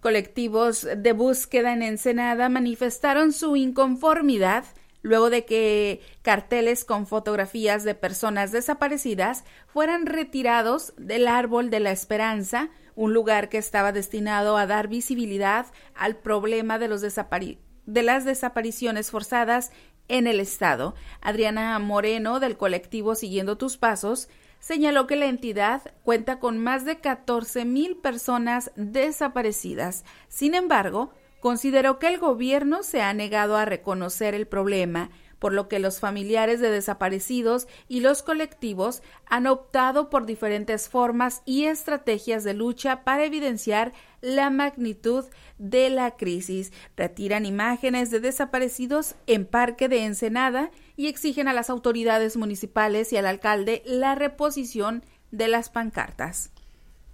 Colectivos 0.00 0.86
de 0.96 1.12
búsqueda 1.12 1.72
en 1.72 1.82
Ensenada 1.82 2.48
manifestaron 2.48 3.32
su 3.32 3.56
inconformidad 3.56 4.64
luego 5.02 5.30
de 5.30 5.44
que 5.44 6.00
carteles 6.22 6.84
con 6.84 7.06
fotografías 7.08 7.82
de 7.82 7.96
personas 7.96 8.52
desaparecidas 8.52 9.44
fueran 9.66 10.06
retirados 10.06 10.94
del 10.96 11.26
Árbol 11.26 11.70
de 11.70 11.80
la 11.80 11.90
Esperanza, 11.90 12.70
un 12.94 13.12
lugar 13.12 13.48
que 13.48 13.58
estaba 13.58 13.90
destinado 13.90 14.56
a 14.56 14.66
dar 14.66 14.86
visibilidad 14.86 15.66
al 15.94 16.16
problema 16.16 16.78
de 16.78 16.86
los 16.86 17.00
desaparecidos 17.00 17.71
de 17.86 18.02
las 18.02 18.24
desapariciones 18.24 19.10
forzadas 19.10 19.72
en 20.08 20.26
el 20.26 20.40
Estado. 20.40 20.94
Adriana 21.20 21.78
Moreno, 21.78 22.40
del 22.40 22.56
colectivo 22.56 23.14
Siguiendo 23.14 23.56
tus 23.56 23.76
Pasos, 23.76 24.28
señaló 24.60 25.06
que 25.06 25.16
la 25.16 25.26
entidad 25.26 25.82
cuenta 26.04 26.38
con 26.38 26.58
más 26.58 26.84
de 26.84 26.98
14 26.98 27.64
mil 27.64 27.96
personas 27.96 28.70
desaparecidas. 28.76 30.04
Sin 30.28 30.54
embargo, 30.54 31.12
consideró 31.40 31.98
que 31.98 32.08
el 32.08 32.18
gobierno 32.18 32.82
se 32.84 33.02
ha 33.02 33.12
negado 33.12 33.56
a 33.56 33.64
reconocer 33.64 34.34
el 34.34 34.46
problema 34.46 35.10
por 35.42 35.52
lo 35.52 35.66
que 35.66 35.80
los 35.80 35.98
familiares 35.98 36.60
de 36.60 36.70
desaparecidos 36.70 37.66
y 37.88 37.98
los 37.98 38.22
colectivos 38.22 39.02
han 39.26 39.48
optado 39.48 40.08
por 40.08 40.24
diferentes 40.24 40.88
formas 40.88 41.42
y 41.44 41.64
estrategias 41.64 42.44
de 42.44 42.54
lucha 42.54 43.02
para 43.02 43.24
evidenciar 43.24 43.92
la 44.20 44.50
magnitud 44.50 45.24
de 45.58 45.90
la 45.90 46.12
crisis. 46.12 46.72
Retiran 46.96 47.44
imágenes 47.44 48.12
de 48.12 48.20
desaparecidos 48.20 49.16
en 49.26 49.44
Parque 49.44 49.88
de 49.88 50.04
Ensenada 50.04 50.70
y 50.94 51.08
exigen 51.08 51.48
a 51.48 51.54
las 51.54 51.70
autoridades 51.70 52.36
municipales 52.36 53.12
y 53.12 53.16
al 53.16 53.26
alcalde 53.26 53.82
la 53.84 54.14
reposición 54.14 55.04
de 55.32 55.48
las 55.48 55.70
pancartas. 55.70 56.52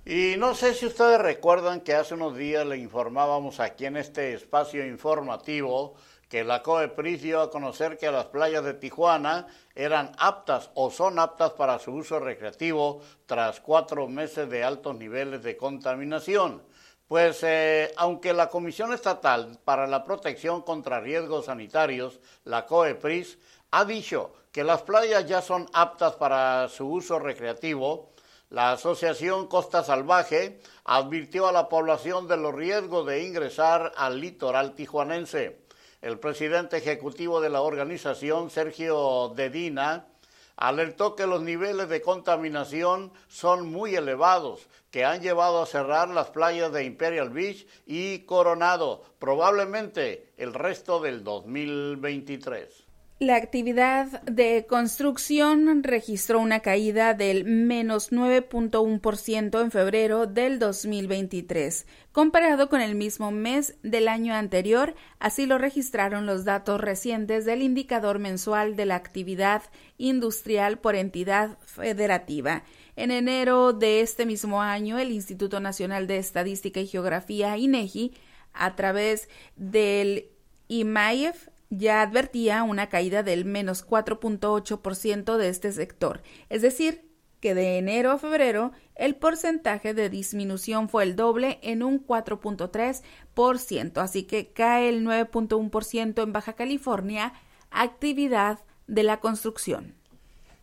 Y 0.05 0.35
no 0.37 0.55
sé 0.55 0.75
si 0.75 0.85
ustedes 0.85 1.19
recuerdan 1.19 1.81
que 1.81 1.95
hace 1.95 2.13
unos 2.13 2.37
días 2.37 2.67
le 2.67 2.77
informábamos 2.77 3.59
aquí 3.59 3.87
en 3.87 3.97
este 3.97 4.35
espacio 4.35 4.87
informativo 4.87 5.95
que 6.29 6.45
la 6.45 6.63
COEPRIS 6.63 7.23
dio 7.23 7.41
a 7.41 7.51
conocer 7.51 7.97
que 7.97 8.11
las 8.11 8.27
playas 8.27 8.65
de 8.65 8.75
Tijuana 8.75 9.47
eran 9.75 10.13
aptas 10.19 10.71
o 10.75 10.91
son 10.91 11.19
aptas 11.19 11.53
para 11.53 11.79
su 11.79 11.93
uso 11.93 12.21
recreativo 12.21 13.01
tras 13.27 13.61
cuatro 13.61 14.07
meses 14.09 14.49
de 14.51 14.63
altos 14.63 14.97
niveles 14.97 15.43
de 15.43 15.57
contaminación. 15.57 16.63
Pues 17.07 17.43
eh, 17.43 17.93
aunque 17.97 18.35
la 18.35 18.51
Comisión 18.51 18.93
Estatal 18.93 19.59
para 19.65 19.87
la 19.87 20.05
Protección 20.05 20.61
contra 20.61 21.01
Riesgos 21.01 21.47
Sanitarios, 21.47 22.21
la 22.45 22.67
COEPRIS, 22.67 23.39
ha 23.71 23.87
dicho 23.87 24.35
que 24.53 24.65
las 24.65 24.83
playas 24.83 25.27
ya 25.27 25.41
son 25.41 25.67
aptas 25.73 26.17
para 26.17 26.69
su 26.69 26.87
uso 26.87 27.19
recreativo, 27.19 28.13
la 28.51 28.73
Asociación 28.73 29.47
Costa 29.47 29.83
Salvaje 29.83 30.61
advirtió 30.85 31.49
a 31.49 31.53
la 31.53 31.69
población 31.69 32.29
de 32.29 32.39
los 32.39 32.55
riesgos 32.55 33.07
de 33.07 33.25
ingresar 33.25 33.93
al 33.97 34.21
litoral 34.21 34.75
tijuanense. 34.75 35.68
El 36.01 36.21
presidente 36.21 36.77
ejecutivo 36.77 37.41
de 37.41 37.51
la 37.51 37.61
organización, 37.61 38.51
Sergio 38.51 39.33
Dedina, 39.35 40.07
alertó 40.55 41.17
que 41.17 41.27
los 41.27 41.43
niveles 41.43 41.89
de 41.89 42.01
contaminación 42.01 43.13
son 43.27 43.71
muy 43.71 43.97
elevados, 43.97 44.69
que 44.91 45.05
han 45.05 45.23
llevado 45.23 45.61
a 45.61 45.67
cerrar 45.67 46.09
las 46.09 46.31
playas 46.31 46.73
de 46.73 46.85
Imperial 46.85 47.31
Beach 47.31 47.67
y 47.85 48.21
Coronado, 48.21 49.03
probablemente 49.19 50.33
el 50.37 50.55
resto 50.55 51.01
del 51.01 51.25
2023. 51.25 52.88
La 53.21 53.35
actividad 53.35 54.23
de 54.23 54.65
construcción 54.69 55.83
registró 55.83 56.39
una 56.39 56.61
caída 56.61 57.15
del 57.15 57.45
menos 57.45 58.13
9.1% 58.13 59.61
en 59.61 59.73
febrero 59.73 60.29
del 60.29 60.61
2023, 60.61 61.85
comparado 62.13 62.69
con 62.69 62.81
el 62.81 62.95
mismo 62.95 63.33
mes 63.33 63.75
del 63.83 64.07
año 64.07 64.35
anterior, 64.35 64.95
así 65.19 65.47
lo 65.47 65.59
registraron 65.59 66.27
los 66.27 66.45
datos 66.45 66.81
recientes 66.81 67.45
del 67.45 67.63
indicador 67.63 68.21
mensual 68.21 68.77
de 68.77 68.87
la 68.87 68.95
actividad 68.95 69.65
industrial 69.97 70.79
por 70.79 70.95
entidad 70.95 71.59
federativa. 71.67 72.63
En 72.95 73.11
enero 73.11 73.73
de 73.73 74.01
este 74.01 74.27
mismo 74.27 74.63
año, 74.63 74.97
el 74.97 75.11
Instituto 75.11 75.59
Nacional 75.59 76.07
de 76.07 76.19
Estadística 76.19 76.79
y 76.79 76.87
Geografía, 76.87 77.57
INEGI, 77.57 78.15
a 78.53 78.77
través 78.77 79.29
del 79.57 80.29
IMAIEF, 80.69 81.48
ya 81.71 82.03
advertía 82.03 82.63
una 82.63 82.89
caída 82.89 83.23
del 83.23 83.45
menos 83.45 83.87
4.8% 83.87 85.37
de 85.37 85.49
este 85.49 85.73
sector, 85.73 86.23
es 86.49 86.63
decir, 86.63 87.09
que 87.41 87.55
de 87.55 87.79
enero 87.79 88.11
a 88.11 88.19
febrero 88.19 88.73
el 88.97 89.15
porcentaje 89.15 89.95
de 89.95 90.11
disminución 90.11 90.89
fue 90.89 91.05
el 91.05 91.15
doble 91.15 91.61
en 91.63 91.83
un 91.83 92.05
4.3%, 92.05 94.03
así 94.03 94.25
que 94.25 94.53
cae 94.53 94.89
el 94.89 95.05
9.1% 95.05 96.23
en 96.23 96.33
Baja 96.33 96.55
California, 96.55 97.33
actividad 97.71 98.59
de 98.87 99.03
la 99.05 99.21
construcción. 99.21 99.95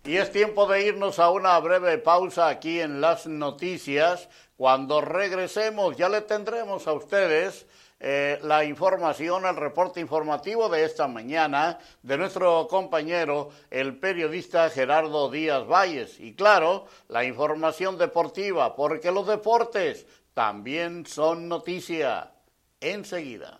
Y 0.04 0.18
es 0.18 0.32
tiempo 0.32 0.68
de 0.68 0.86
irnos 0.86 1.18
a 1.18 1.32
una 1.32 1.58
breve 1.60 1.98
pausa 1.98 2.48
aquí 2.48 2.80
en 2.80 3.02
las 3.02 3.26
noticias. 3.26 4.30
Cuando 4.56 5.02
regresemos 5.02 5.98
ya 5.98 6.10
le 6.10 6.22
tendremos 6.22 6.88
a 6.88 6.94
ustedes 6.94 7.66
eh, 8.08 8.38
la 8.44 8.64
información, 8.64 9.48
el 9.48 9.56
reporte 9.56 10.00
informativo 10.00 10.70
de 10.70 10.86
esta 10.86 11.08
mañana 11.08 11.80
de 12.04 12.20
nuestro 12.20 12.68
compañero, 12.68 13.50
el 13.72 13.98
periodista 13.98 14.70
Gerardo 14.70 15.32
Díaz 15.32 15.66
Valles. 15.66 16.20
Y 16.20 16.36
claro, 16.36 16.86
la 17.08 17.24
información 17.24 17.98
deportiva, 17.98 18.76
porque 18.76 19.12
los 19.12 19.26
deportes 19.26 20.06
también 20.36 21.08
son 21.08 21.48
noticia. 21.50 22.32
Enseguida. 22.80 23.60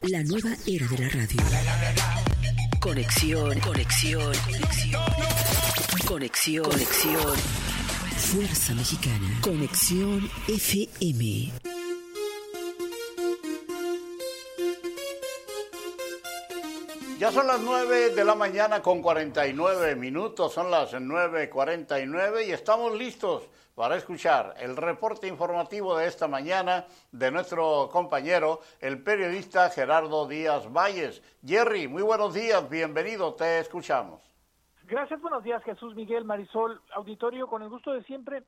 La 0.00 0.24
nueva 0.24 0.50
era 0.66 0.86
de 0.88 0.98
la 0.98 1.08
radio. 1.10 1.42
Conexión, 2.80 3.60
conexión, 3.60 4.32
conexión. 4.44 5.15
Conexión, 6.06 6.64
conexión. 6.64 7.36
Fuerza 8.16 8.74
Mexicana. 8.74 9.40
Conexión 9.42 10.30
FM. 10.46 11.52
Ya 17.18 17.32
son 17.32 17.48
las 17.48 17.60
9 17.60 18.10
de 18.10 18.24
la 18.24 18.36
mañana 18.36 18.80
con 18.82 19.02
49 19.02 19.96
minutos, 19.96 20.52
son 20.52 20.70
las 20.70 20.92
9.49 20.92 22.46
y 22.46 22.52
estamos 22.52 22.96
listos 22.96 23.42
para 23.74 23.96
escuchar 23.96 24.54
el 24.60 24.76
reporte 24.76 25.26
informativo 25.26 25.98
de 25.98 26.06
esta 26.06 26.28
mañana 26.28 26.86
de 27.10 27.32
nuestro 27.32 27.88
compañero, 27.90 28.60
el 28.78 29.02
periodista 29.02 29.70
Gerardo 29.70 30.28
Díaz 30.28 30.72
Valles. 30.72 31.20
Jerry, 31.44 31.88
muy 31.88 32.02
buenos 32.02 32.32
días, 32.32 32.68
bienvenido, 32.70 33.34
te 33.34 33.58
escuchamos. 33.58 34.25
Gracias, 34.88 35.20
buenos 35.20 35.42
días 35.42 35.64
Jesús 35.64 35.96
Miguel 35.96 36.24
Marisol, 36.24 36.80
auditorio, 36.94 37.48
con 37.48 37.60
el 37.60 37.68
gusto 37.68 37.92
de 37.92 38.04
siempre. 38.04 38.44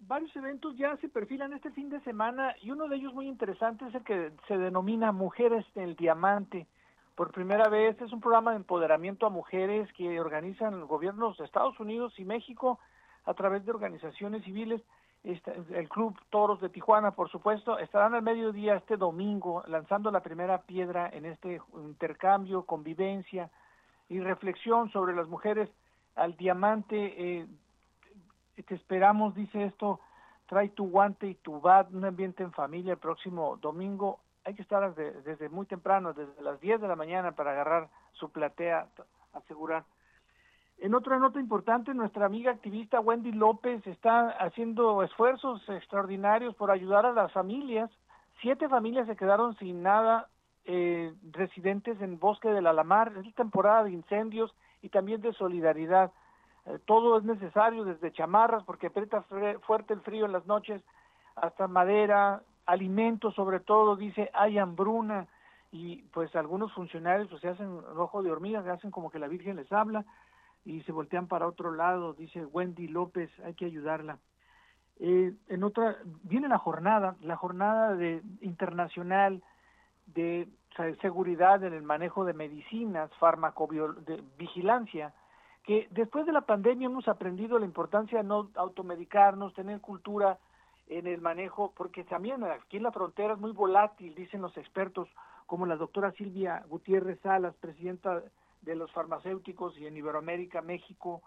Varios 0.00 0.34
eventos 0.36 0.76
ya 0.76 0.94
se 0.98 1.08
perfilan 1.08 1.54
este 1.54 1.70
fin 1.70 1.88
de 1.88 2.00
semana 2.00 2.54
y 2.60 2.70
uno 2.70 2.86
de 2.86 2.96
ellos 2.96 3.14
muy 3.14 3.26
interesante 3.26 3.86
es 3.86 3.94
el 3.94 4.04
que 4.04 4.30
se 4.46 4.58
denomina 4.58 5.10
Mujeres 5.10 5.64
del 5.74 5.96
Diamante. 5.96 6.66
Por 7.14 7.32
primera 7.32 7.70
vez 7.70 7.98
es 8.02 8.12
un 8.12 8.20
programa 8.20 8.50
de 8.50 8.58
empoderamiento 8.58 9.24
a 9.24 9.30
mujeres 9.30 9.90
que 9.94 10.20
organizan 10.20 10.86
gobiernos 10.86 11.38
de 11.38 11.46
Estados 11.46 11.80
Unidos 11.80 12.12
y 12.18 12.26
México 12.26 12.78
a 13.24 13.32
través 13.32 13.64
de 13.64 13.72
organizaciones 13.72 14.44
civiles. 14.44 14.82
Este, 15.24 15.50
el 15.72 15.88
Club 15.88 16.14
Toros 16.28 16.60
de 16.60 16.68
Tijuana, 16.68 17.12
por 17.12 17.30
supuesto, 17.30 17.78
estarán 17.78 18.14
al 18.14 18.22
mediodía 18.22 18.74
este 18.74 18.98
domingo 18.98 19.64
lanzando 19.66 20.10
la 20.10 20.20
primera 20.20 20.60
piedra 20.60 21.08
en 21.10 21.24
este 21.24 21.62
intercambio, 21.74 22.66
convivencia, 22.66 23.50
y 24.10 24.20
reflexión 24.20 24.90
sobre 24.90 25.14
las 25.14 25.28
mujeres 25.28 25.70
al 26.16 26.36
diamante. 26.36 27.14
Eh, 27.16 27.46
te 28.66 28.74
esperamos, 28.74 29.34
dice 29.34 29.64
esto, 29.64 30.00
trae 30.46 30.68
tu 30.68 30.90
guante 30.90 31.28
y 31.28 31.34
tu 31.36 31.60
bat, 31.60 31.90
un 31.94 32.04
ambiente 32.04 32.42
en 32.42 32.52
familia 32.52 32.92
el 32.92 32.98
próximo 32.98 33.56
domingo. 33.56 34.20
Hay 34.44 34.54
que 34.54 34.62
estar 34.62 34.92
desde, 34.92 35.22
desde 35.22 35.48
muy 35.48 35.64
temprano, 35.64 36.12
desde 36.12 36.42
las 36.42 36.60
10 36.60 36.82
de 36.82 36.88
la 36.88 36.96
mañana 36.96 37.32
para 37.32 37.52
agarrar 37.52 37.88
su 38.12 38.30
platea, 38.30 38.88
asegurar. 39.32 39.84
En 40.78 40.94
otra 40.94 41.18
nota 41.18 41.38
importante, 41.38 41.94
nuestra 41.94 42.26
amiga 42.26 42.50
activista 42.50 43.00
Wendy 43.00 43.32
López 43.32 43.86
está 43.86 44.30
haciendo 44.30 45.02
esfuerzos 45.02 45.66
extraordinarios 45.68 46.54
por 46.56 46.70
ayudar 46.70 47.06
a 47.06 47.12
las 47.12 47.30
familias. 47.32 47.90
Siete 48.40 48.68
familias 48.68 49.06
se 49.06 49.16
quedaron 49.16 49.56
sin 49.58 49.82
nada, 49.82 50.28
eh, 50.64 51.12
residentes 51.30 52.00
en 52.00 52.18
Bosque 52.18 52.48
del 52.48 52.66
Alamar. 52.66 53.12
Es 53.24 53.34
temporada 53.34 53.84
de 53.84 53.92
incendios 53.92 54.54
y 54.82 54.88
también 54.88 55.20
de 55.20 55.32
solidaridad. 55.32 56.12
Eh, 56.66 56.78
todo 56.84 57.18
es 57.18 57.24
necesario, 57.24 57.84
desde 57.84 58.12
chamarras, 58.12 58.64
porque 58.64 58.88
aprieta 58.88 59.22
fuerte 59.62 59.94
el 59.94 60.00
frío 60.00 60.26
en 60.26 60.32
las 60.32 60.46
noches, 60.46 60.82
hasta 61.36 61.68
madera, 61.68 62.42
alimentos 62.66 63.34
sobre 63.34 63.60
todo, 63.60 63.96
dice, 63.96 64.30
hay 64.32 64.58
hambruna 64.58 65.26
y 65.72 66.02
pues 66.12 66.34
algunos 66.36 66.72
funcionarios 66.72 67.28
pues 67.28 67.40
se 67.40 67.48
hacen 67.48 67.82
rojo 67.94 68.22
de 68.22 68.30
hormiga, 68.30 68.62
que 68.62 68.70
hacen 68.70 68.90
como 68.90 69.10
que 69.10 69.18
la 69.18 69.28
Virgen 69.28 69.56
les 69.56 69.70
habla 69.72 70.04
y 70.64 70.82
se 70.82 70.92
voltean 70.92 71.26
para 71.26 71.46
otro 71.46 71.72
lado, 71.72 72.12
dice 72.12 72.44
Wendy 72.44 72.88
López, 72.88 73.30
hay 73.44 73.54
que 73.54 73.66
ayudarla. 73.66 74.18
Eh, 74.98 75.32
en 75.48 75.64
otra, 75.64 75.96
viene 76.24 76.48
la 76.48 76.58
jornada, 76.58 77.16
la 77.22 77.36
jornada 77.36 77.94
de 77.94 78.22
internacional 78.42 79.42
de 80.14 80.48
seguridad 81.00 81.62
en 81.64 81.74
el 81.74 81.82
manejo 81.82 82.24
de 82.24 82.32
medicinas, 82.32 83.10
vigilancia 84.38 85.12
que 85.64 85.88
después 85.90 86.26
de 86.26 86.32
la 86.32 86.40
pandemia 86.42 86.86
hemos 86.86 87.06
aprendido 87.08 87.58
la 87.58 87.66
importancia 87.66 88.18
de 88.18 88.24
no 88.24 88.50
automedicarnos, 88.54 89.54
tener 89.54 89.80
cultura 89.80 90.38
en 90.88 91.06
el 91.06 91.20
manejo, 91.20 91.72
porque 91.76 92.02
también 92.04 92.42
aquí 92.44 92.78
en 92.78 92.82
la 92.82 92.92
frontera 92.92 93.34
es 93.34 93.38
muy 93.38 93.52
volátil, 93.52 94.14
dicen 94.14 94.42
los 94.42 94.56
expertos, 94.56 95.08
como 95.46 95.66
la 95.66 95.76
doctora 95.76 96.12
Silvia 96.12 96.64
Gutiérrez 96.68 97.20
Salas, 97.20 97.54
presidenta 97.56 98.22
de 98.62 98.74
los 98.74 98.90
farmacéuticos 98.92 99.78
y 99.78 99.86
en 99.86 99.96
Iberoamérica, 99.96 100.62
México, 100.62 101.22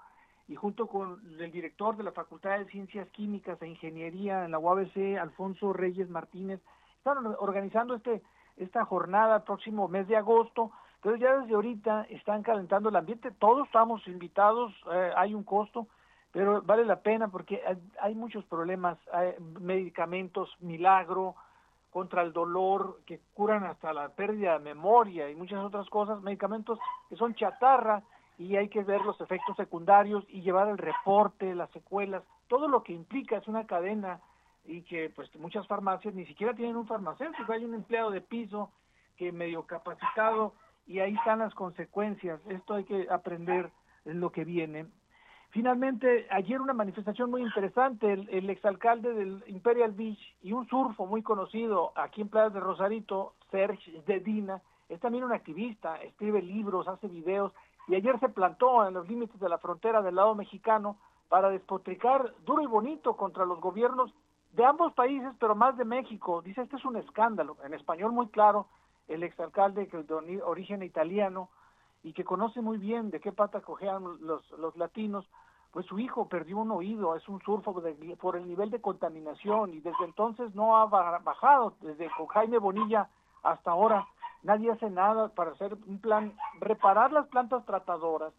y 0.47 0.55
junto 0.55 0.87
con 0.87 1.21
el 1.39 1.51
director 1.51 1.95
de 1.95 2.03
la 2.03 2.11
Facultad 2.11 2.59
de 2.59 2.65
Ciencias 2.65 3.07
Químicas 3.09 3.61
e 3.61 3.67
Ingeniería 3.67 4.43
en 4.43 4.51
la 4.51 4.59
UABC, 4.59 5.17
Alfonso 5.19 5.71
Reyes 5.71 6.09
Martínez, 6.09 6.59
están 6.97 7.25
organizando 7.39 7.95
este 7.95 8.21
esta 8.57 8.85
jornada 8.85 9.37
el 9.37 9.43
próximo 9.43 9.87
mes 9.87 10.07
de 10.07 10.17
agosto, 10.17 10.71
pero 11.01 11.15
ya 11.15 11.37
desde 11.39 11.55
ahorita 11.55 12.05
están 12.09 12.43
calentando 12.43 12.89
el 12.89 12.95
ambiente, 12.95 13.31
todos 13.31 13.65
estamos 13.67 14.07
invitados, 14.07 14.73
eh, 14.91 15.11
hay 15.15 15.33
un 15.33 15.43
costo, 15.43 15.87
pero 16.31 16.61
vale 16.61 16.85
la 16.85 17.01
pena 17.01 17.27
porque 17.27 17.61
hay, 18.01 18.15
muchos 18.15 18.43
problemas, 18.45 18.97
medicamentos 19.61 20.49
milagro 20.61 21.35
contra 21.91 22.23
el 22.23 22.33
dolor 22.33 23.01
que 23.05 23.19
curan 23.35 23.65
hasta 23.65 23.93
la 23.93 24.09
pérdida 24.09 24.53
de 24.53 24.65
memoria 24.65 25.29
y 25.29 25.35
muchas 25.35 25.63
otras 25.63 25.87
cosas, 25.89 26.21
medicamentos 26.23 26.79
que 27.07 27.15
son 27.15 27.35
chatarra 27.35 28.01
y 28.39 28.55
hay 28.55 28.67
que 28.67 28.83
ver 28.83 29.01
los 29.01 29.21
efectos 29.21 29.55
secundarios 29.55 30.25
y 30.27 30.41
llevar 30.41 30.69
el 30.69 30.79
reporte, 30.79 31.53
las 31.53 31.69
secuelas, 31.69 32.23
todo 32.47 32.67
lo 32.67 32.81
que 32.81 32.93
implica 32.93 33.37
es 33.37 33.47
una 33.47 33.67
cadena 33.67 34.19
y 34.65 34.81
que 34.83 35.09
pues 35.09 35.33
muchas 35.35 35.67
farmacias 35.67 36.13
ni 36.13 36.25
siquiera 36.25 36.53
tienen 36.53 36.75
un 36.75 36.87
farmacéutico, 36.87 37.51
hay 37.51 37.65
un 37.65 37.73
empleado 37.73 38.11
de 38.11 38.21
piso 38.21 38.71
que 39.17 39.31
medio 39.31 39.63
capacitado 39.63 40.53
y 40.85 40.99
ahí 40.99 41.15
están 41.15 41.39
las 41.39 41.53
consecuencias, 41.53 42.39
esto 42.49 42.75
hay 42.75 42.83
que 42.83 43.07
aprender 43.09 43.71
en 44.05 44.19
lo 44.19 44.31
que 44.31 44.43
viene. 44.43 44.87
Finalmente, 45.49 46.25
ayer 46.31 46.59
una 46.59 46.73
manifestación 46.73 47.29
muy 47.29 47.43
interesante, 47.43 48.11
el, 48.11 48.49
exalcalde 48.49 49.13
del 49.13 49.43
Imperial 49.47 49.91
Beach 49.91 50.19
y 50.41 50.51
un 50.51 50.67
surfo 50.67 51.05
muy 51.05 51.21
conocido 51.21 51.91
aquí 51.95 52.21
en 52.21 52.29
Playa 52.29 52.49
de 52.49 52.59
Rosarito, 52.59 53.35
Serge 53.51 54.01
Dedina, 54.07 54.61
es 54.89 54.99
también 54.99 55.23
un 55.23 55.31
activista, 55.31 56.01
escribe 56.01 56.41
libros, 56.41 56.87
hace 56.87 57.07
videos, 57.07 57.53
y 57.87 57.95
ayer 57.95 58.19
se 58.19 58.29
plantó 58.29 58.87
en 58.87 58.95
los 58.95 59.07
límites 59.07 59.39
de 59.39 59.49
la 59.49 59.59
frontera 59.59 60.01
del 60.01 60.15
lado 60.15 60.33
mexicano 60.33 60.97
para 61.29 61.49
despotricar 61.49 62.33
duro 62.45 62.63
y 62.63 62.67
bonito 62.67 63.15
contra 63.15 63.45
los 63.45 63.59
gobiernos 63.59 64.13
de 64.53 64.65
ambos 64.65 64.93
países, 64.93 65.33
pero 65.39 65.55
más 65.55 65.77
de 65.77 65.85
México. 65.85 66.41
Dice, 66.41 66.61
este 66.61 66.77
es 66.77 66.85
un 66.85 66.95
escándalo, 66.97 67.57
en 67.63 67.73
español 67.73 68.11
muy 68.11 68.27
claro, 68.27 68.67
el 69.07 69.23
exalcalde 69.23 69.87
que 69.87 70.03
de 70.03 70.41
origen 70.43 70.81
italiano, 70.81 71.49
y 72.03 72.13
que 72.13 72.25
conoce 72.25 72.61
muy 72.61 72.77
bien 72.77 73.09
de 73.09 73.19
qué 73.19 73.31
pata 73.31 73.61
cojean 73.61 74.03
los, 74.21 74.49
los 74.51 74.75
latinos, 74.75 75.25
pues 75.71 75.85
su 75.87 75.97
hijo 75.97 76.27
perdió 76.27 76.57
un 76.57 76.69
oído, 76.71 77.15
es 77.15 77.27
un 77.27 77.41
surfo 77.41 77.73
por 78.19 78.35
el 78.35 78.47
nivel 78.47 78.69
de 78.69 78.81
contaminación 78.81 79.73
y 79.73 79.79
desde 79.79 80.05
entonces 80.05 80.53
no 80.53 80.77
ha 80.77 80.85
bajado, 80.85 81.73
desde 81.81 82.11
con 82.15 82.27
Jaime 82.27 82.59
Bonilla 82.59 83.09
hasta 83.41 83.71
ahora. 83.71 84.05
Nadie 84.43 84.71
hace 84.71 84.89
nada 84.89 85.29
para 85.29 85.51
hacer 85.51 85.73
un 85.87 85.99
plan, 85.99 86.33
reparar 86.59 87.11
las 87.11 87.27
plantas 87.27 87.65
tratadoras, 87.65 88.33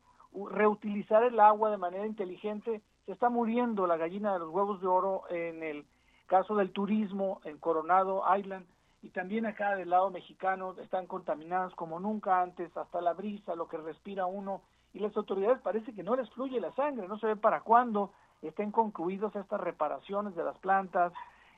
reutilizar 0.50 1.24
el 1.24 1.40
agua 1.40 1.70
de 1.70 1.78
manera 1.78 2.06
inteligente, 2.06 2.82
se 3.06 3.12
está 3.12 3.30
muriendo 3.30 3.86
la 3.86 3.96
gallina 3.96 4.34
de 4.34 4.40
los 4.40 4.50
huevos 4.50 4.80
de 4.80 4.86
oro 4.86 5.22
en 5.30 5.62
el 5.62 5.86
caso 6.26 6.56
del 6.56 6.72
turismo 6.72 7.40
en 7.44 7.58
Coronado 7.58 8.22
Island, 8.36 8.66
y 9.02 9.10
también 9.10 9.44
acá 9.44 9.76
del 9.76 9.90
lado 9.90 10.10
mexicano 10.10 10.74
están 10.82 11.06
contaminadas 11.06 11.74
como 11.74 12.00
nunca 12.00 12.40
antes, 12.40 12.74
hasta 12.76 13.02
la 13.02 13.12
brisa, 13.12 13.54
lo 13.54 13.68
que 13.68 13.76
respira 13.76 14.24
uno, 14.24 14.62
y 14.94 15.00
las 15.00 15.14
autoridades 15.16 15.60
parece 15.60 15.92
que 15.92 16.02
no 16.02 16.16
les 16.16 16.30
fluye 16.30 16.60
la 16.60 16.72
sangre, 16.72 17.06
no 17.06 17.18
se 17.18 17.26
ve 17.26 17.36
para 17.36 17.60
cuándo 17.60 18.12
estén 18.40 18.70
concluidos 18.70 19.34
estas 19.36 19.60
reparaciones 19.60 20.34
de 20.34 20.44
las 20.44 20.56
plantas 20.58 21.12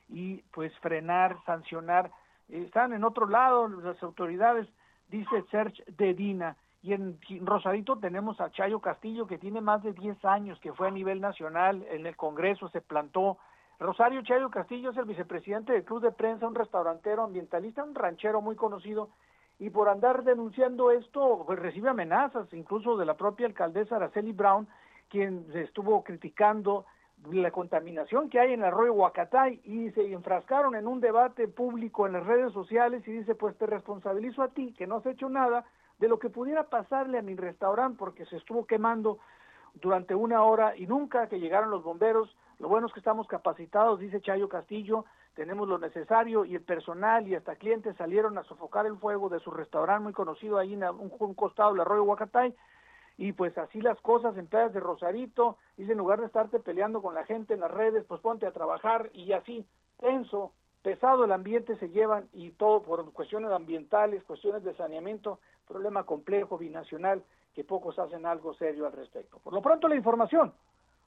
y 0.09 0.37
pues 0.53 0.77
frenar, 0.79 1.37
sancionar. 1.45 2.11
Están 2.49 2.93
en 2.93 3.03
otro 3.03 3.27
lado 3.27 3.67
las 3.67 4.01
autoridades, 4.03 4.67
dice 5.09 5.43
Serge 5.51 5.83
Dedina, 5.97 6.57
y 6.81 6.93
en 6.93 7.19
Rosarito 7.41 7.97
tenemos 7.97 8.39
a 8.39 8.51
Chayo 8.51 8.79
Castillo 8.79 9.27
que 9.27 9.37
tiene 9.37 9.61
más 9.61 9.83
de 9.83 9.93
10 9.93 10.23
años, 10.25 10.59
que 10.59 10.73
fue 10.73 10.87
a 10.87 10.91
nivel 10.91 11.21
nacional, 11.21 11.85
en 11.89 12.05
el 12.05 12.15
Congreso 12.15 12.69
se 12.69 12.81
plantó 12.81 13.37
Rosario 13.79 14.23
Chayo 14.23 14.49
Castillo 14.49 14.89
es 14.89 14.97
el 14.97 15.05
vicepresidente 15.05 15.73
del 15.73 15.83
Club 15.83 16.01
de 16.01 16.11
Prensa, 16.11 16.47
un 16.47 16.55
restaurantero 16.55 17.23
ambientalista, 17.23 17.83
un 17.83 17.93
ranchero 17.93 18.41
muy 18.41 18.55
conocido, 18.55 19.09
y 19.59 19.69
por 19.69 19.87
andar 19.87 20.23
denunciando 20.23 20.89
esto, 20.89 21.43
pues 21.45 21.59
recibe 21.59 21.89
amenazas, 21.89 22.51
incluso 22.53 22.97
de 22.97 23.05
la 23.05 23.15
propia 23.15 23.45
alcaldesa 23.45 23.97
Araceli 23.97 24.31
Brown, 24.31 24.67
quien 25.09 25.45
estuvo 25.53 26.03
criticando 26.03 26.85
la 27.31 27.51
contaminación 27.51 28.29
que 28.29 28.39
hay 28.39 28.53
en 28.53 28.61
el 28.61 28.65
arroyo 28.65 28.93
Huacatay 28.93 29.61
y 29.63 29.91
se 29.91 30.11
enfrascaron 30.11 30.75
en 30.75 30.87
un 30.87 30.99
debate 30.99 31.47
público 31.47 32.07
en 32.07 32.13
las 32.13 32.25
redes 32.25 32.53
sociales 32.53 33.07
y 33.07 33.11
dice, 33.11 33.35
pues 33.35 33.55
te 33.57 33.67
responsabilizo 33.67 34.41
a 34.41 34.49
ti, 34.49 34.73
que 34.73 34.87
no 34.87 34.97
has 34.97 35.05
hecho 35.05 35.29
nada 35.29 35.65
de 35.99 36.07
lo 36.07 36.17
que 36.19 36.29
pudiera 36.29 36.63
pasarle 36.63 37.19
a 37.19 37.23
mi 37.23 37.35
restaurante 37.35 37.97
porque 37.97 38.25
se 38.25 38.37
estuvo 38.37 38.65
quemando 38.65 39.19
durante 39.75 40.15
una 40.15 40.43
hora 40.43 40.75
y 40.75 40.87
nunca 40.87 41.27
que 41.27 41.39
llegaron 41.39 41.69
los 41.69 41.83
bomberos 41.83 42.35
lo 42.59 42.69
bueno 42.69 42.87
es 42.87 42.93
que 42.93 42.99
estamos 42.99 43.27
capacitados, 43.27 43.99
dice 43.99 44.21
Chayo 44.21 44.49
Castillo, 44.49 45.05
tenemos 45.35 45.67
lo 45.67 45.77
necesario 45.77 46.43
y 46.43 46.55
el 46.55 46.63
personal 46.63 47.27
y 47.27 47.35
hasta 47.35 47.55
clientes 47.55 47.95
salieron 47.97 48.37
a 48.37 48.43
sofocar 48.45 48.87
el 48.87 48.97
fuego 48.97 49.29
de 49.29 49.39
su 49.39 49.51
restaurante 49.51 50.03
muy 50.03 50.13
conocido 50.13 50.57
ahí 50.57 50.73
en 50.73 50.83
un, 50.83 51.33
costado 51.35 51.71
del 51.71 51.81
arroyo 51.81 52.03
Huacatay 52.03 52.55
y 53.17 53.33
pues 53.33 53.55
así 53.59 53.79
las 53.81 53.99
cosas 54.01 54.35
en 54.37 54.47
playas 54.47 54.73
de 54.73 54.79
Rosarito, 54.79 55.57
dice 55.75 55.91
en 55.91 55.99
lugar 55.99 56.19
de 56.19 56.25
estarte 56.25 56.59
peleando 56.59 57.01
con 57.01 57.13
la 57.13 57.25
gente 57.25 57.53
en 57.53 57.59
las 57.59 57.69
redes, 57.69 58.05
pues 58.07 58.21
ponte 58.21 58.47
a 58.47 58.51
trabajar 58.51 59.11
y 59.13 59.33
así, 59.33 59.63
tenso, 59.99 60.53
pesado 60.81 61.25
el 61.25 61.31
ambiente 61.31 61.77
se 61.77 61.89
llevan 61.89 62.27
y 62.33 62.51
todo 62.51 62.81
por 62.81 63.11
cuestiones 63.13 63.51
ambientales, 63.51 64.23
cuestiones 64.23 64.63
de 64.63 64.75
saneamiento, 64.75 65.39
problema 65.67 66.03
complejo, 66.03 66.57
binacional, 66.57 67.23
que 67.53 67.63
pocos 67.63 67.99
hacen 67.99 68.25
algo 68.25 68.55
serio 68.55 68.87
al 68.87 68.93
respecto. 68.93 69.39
Por 69.39 69.53
lo 69.53 69.61
pronto 69.61 69.87
la 69.87 69.95
información. 69.95 70.53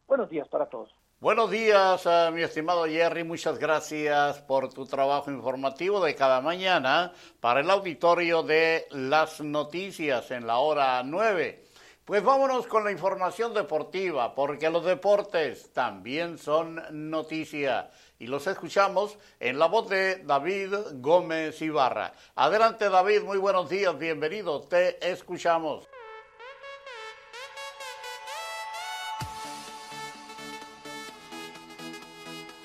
Buenos 0.07 0.29
días 0.29 0.49
para 0.49 0.67
todos. 0.67 0.95
Buenos 1.21 1.51
días, 1.51 2.07
eh, 2.07 2.31
mi 2.33 2.41
estimado 2.41 2.87
Jerry. 2.87 3.25
Muchas 3.25 3.59
gracias 3.59 4.41
por 4.41 4.73
tu 4.73 4.87
trabajo 4.87 5.31
informativo 5.31 6.03
de 6.03 6.15
cada 6.15 6.41
mañana 6.41 7.13
para 7.41 7.61
el 7.61 7.71
auditorio 7.71 8.43
de 8.43 8.87
las 8.91 9.43
noticias 9.43 10.31
en 10.31 10.47
la 10.47 10.61
hora 10.61 11.03
9. 11.05 11.63
Pues 12.07 12.25
vámonos 12.25 12.67
con 12.67 12.85
la 12.85 12.91
información 12.91 13.53
deportiva, 13.53 14.35
porque 14.35 14.71
los 14.71 14.83
deportes 14.83 15.71
también 15.75 16.39
son 16.39 16.81
noticia. 17.11 17.91
Y 18.19 18.27
los 18.27 18.47
escuchamos 18.47 19.19
en 19.41 19.59
la 19.59 19.67
voz 19.67 19.91
de 19.91 20.25
David 20.25 20.73
Gómez 21.03 21.61
Ibarra. 21.61 22.15
Adelante 22.35 22.89
David, 22.89 23.25
muy 23.25 23.37
buenos 23.37 23.69
días, 23.69 23.99
bienvenido, 23.99 24.63
te 24.63 24.97
escuchamos. 25.07 25.87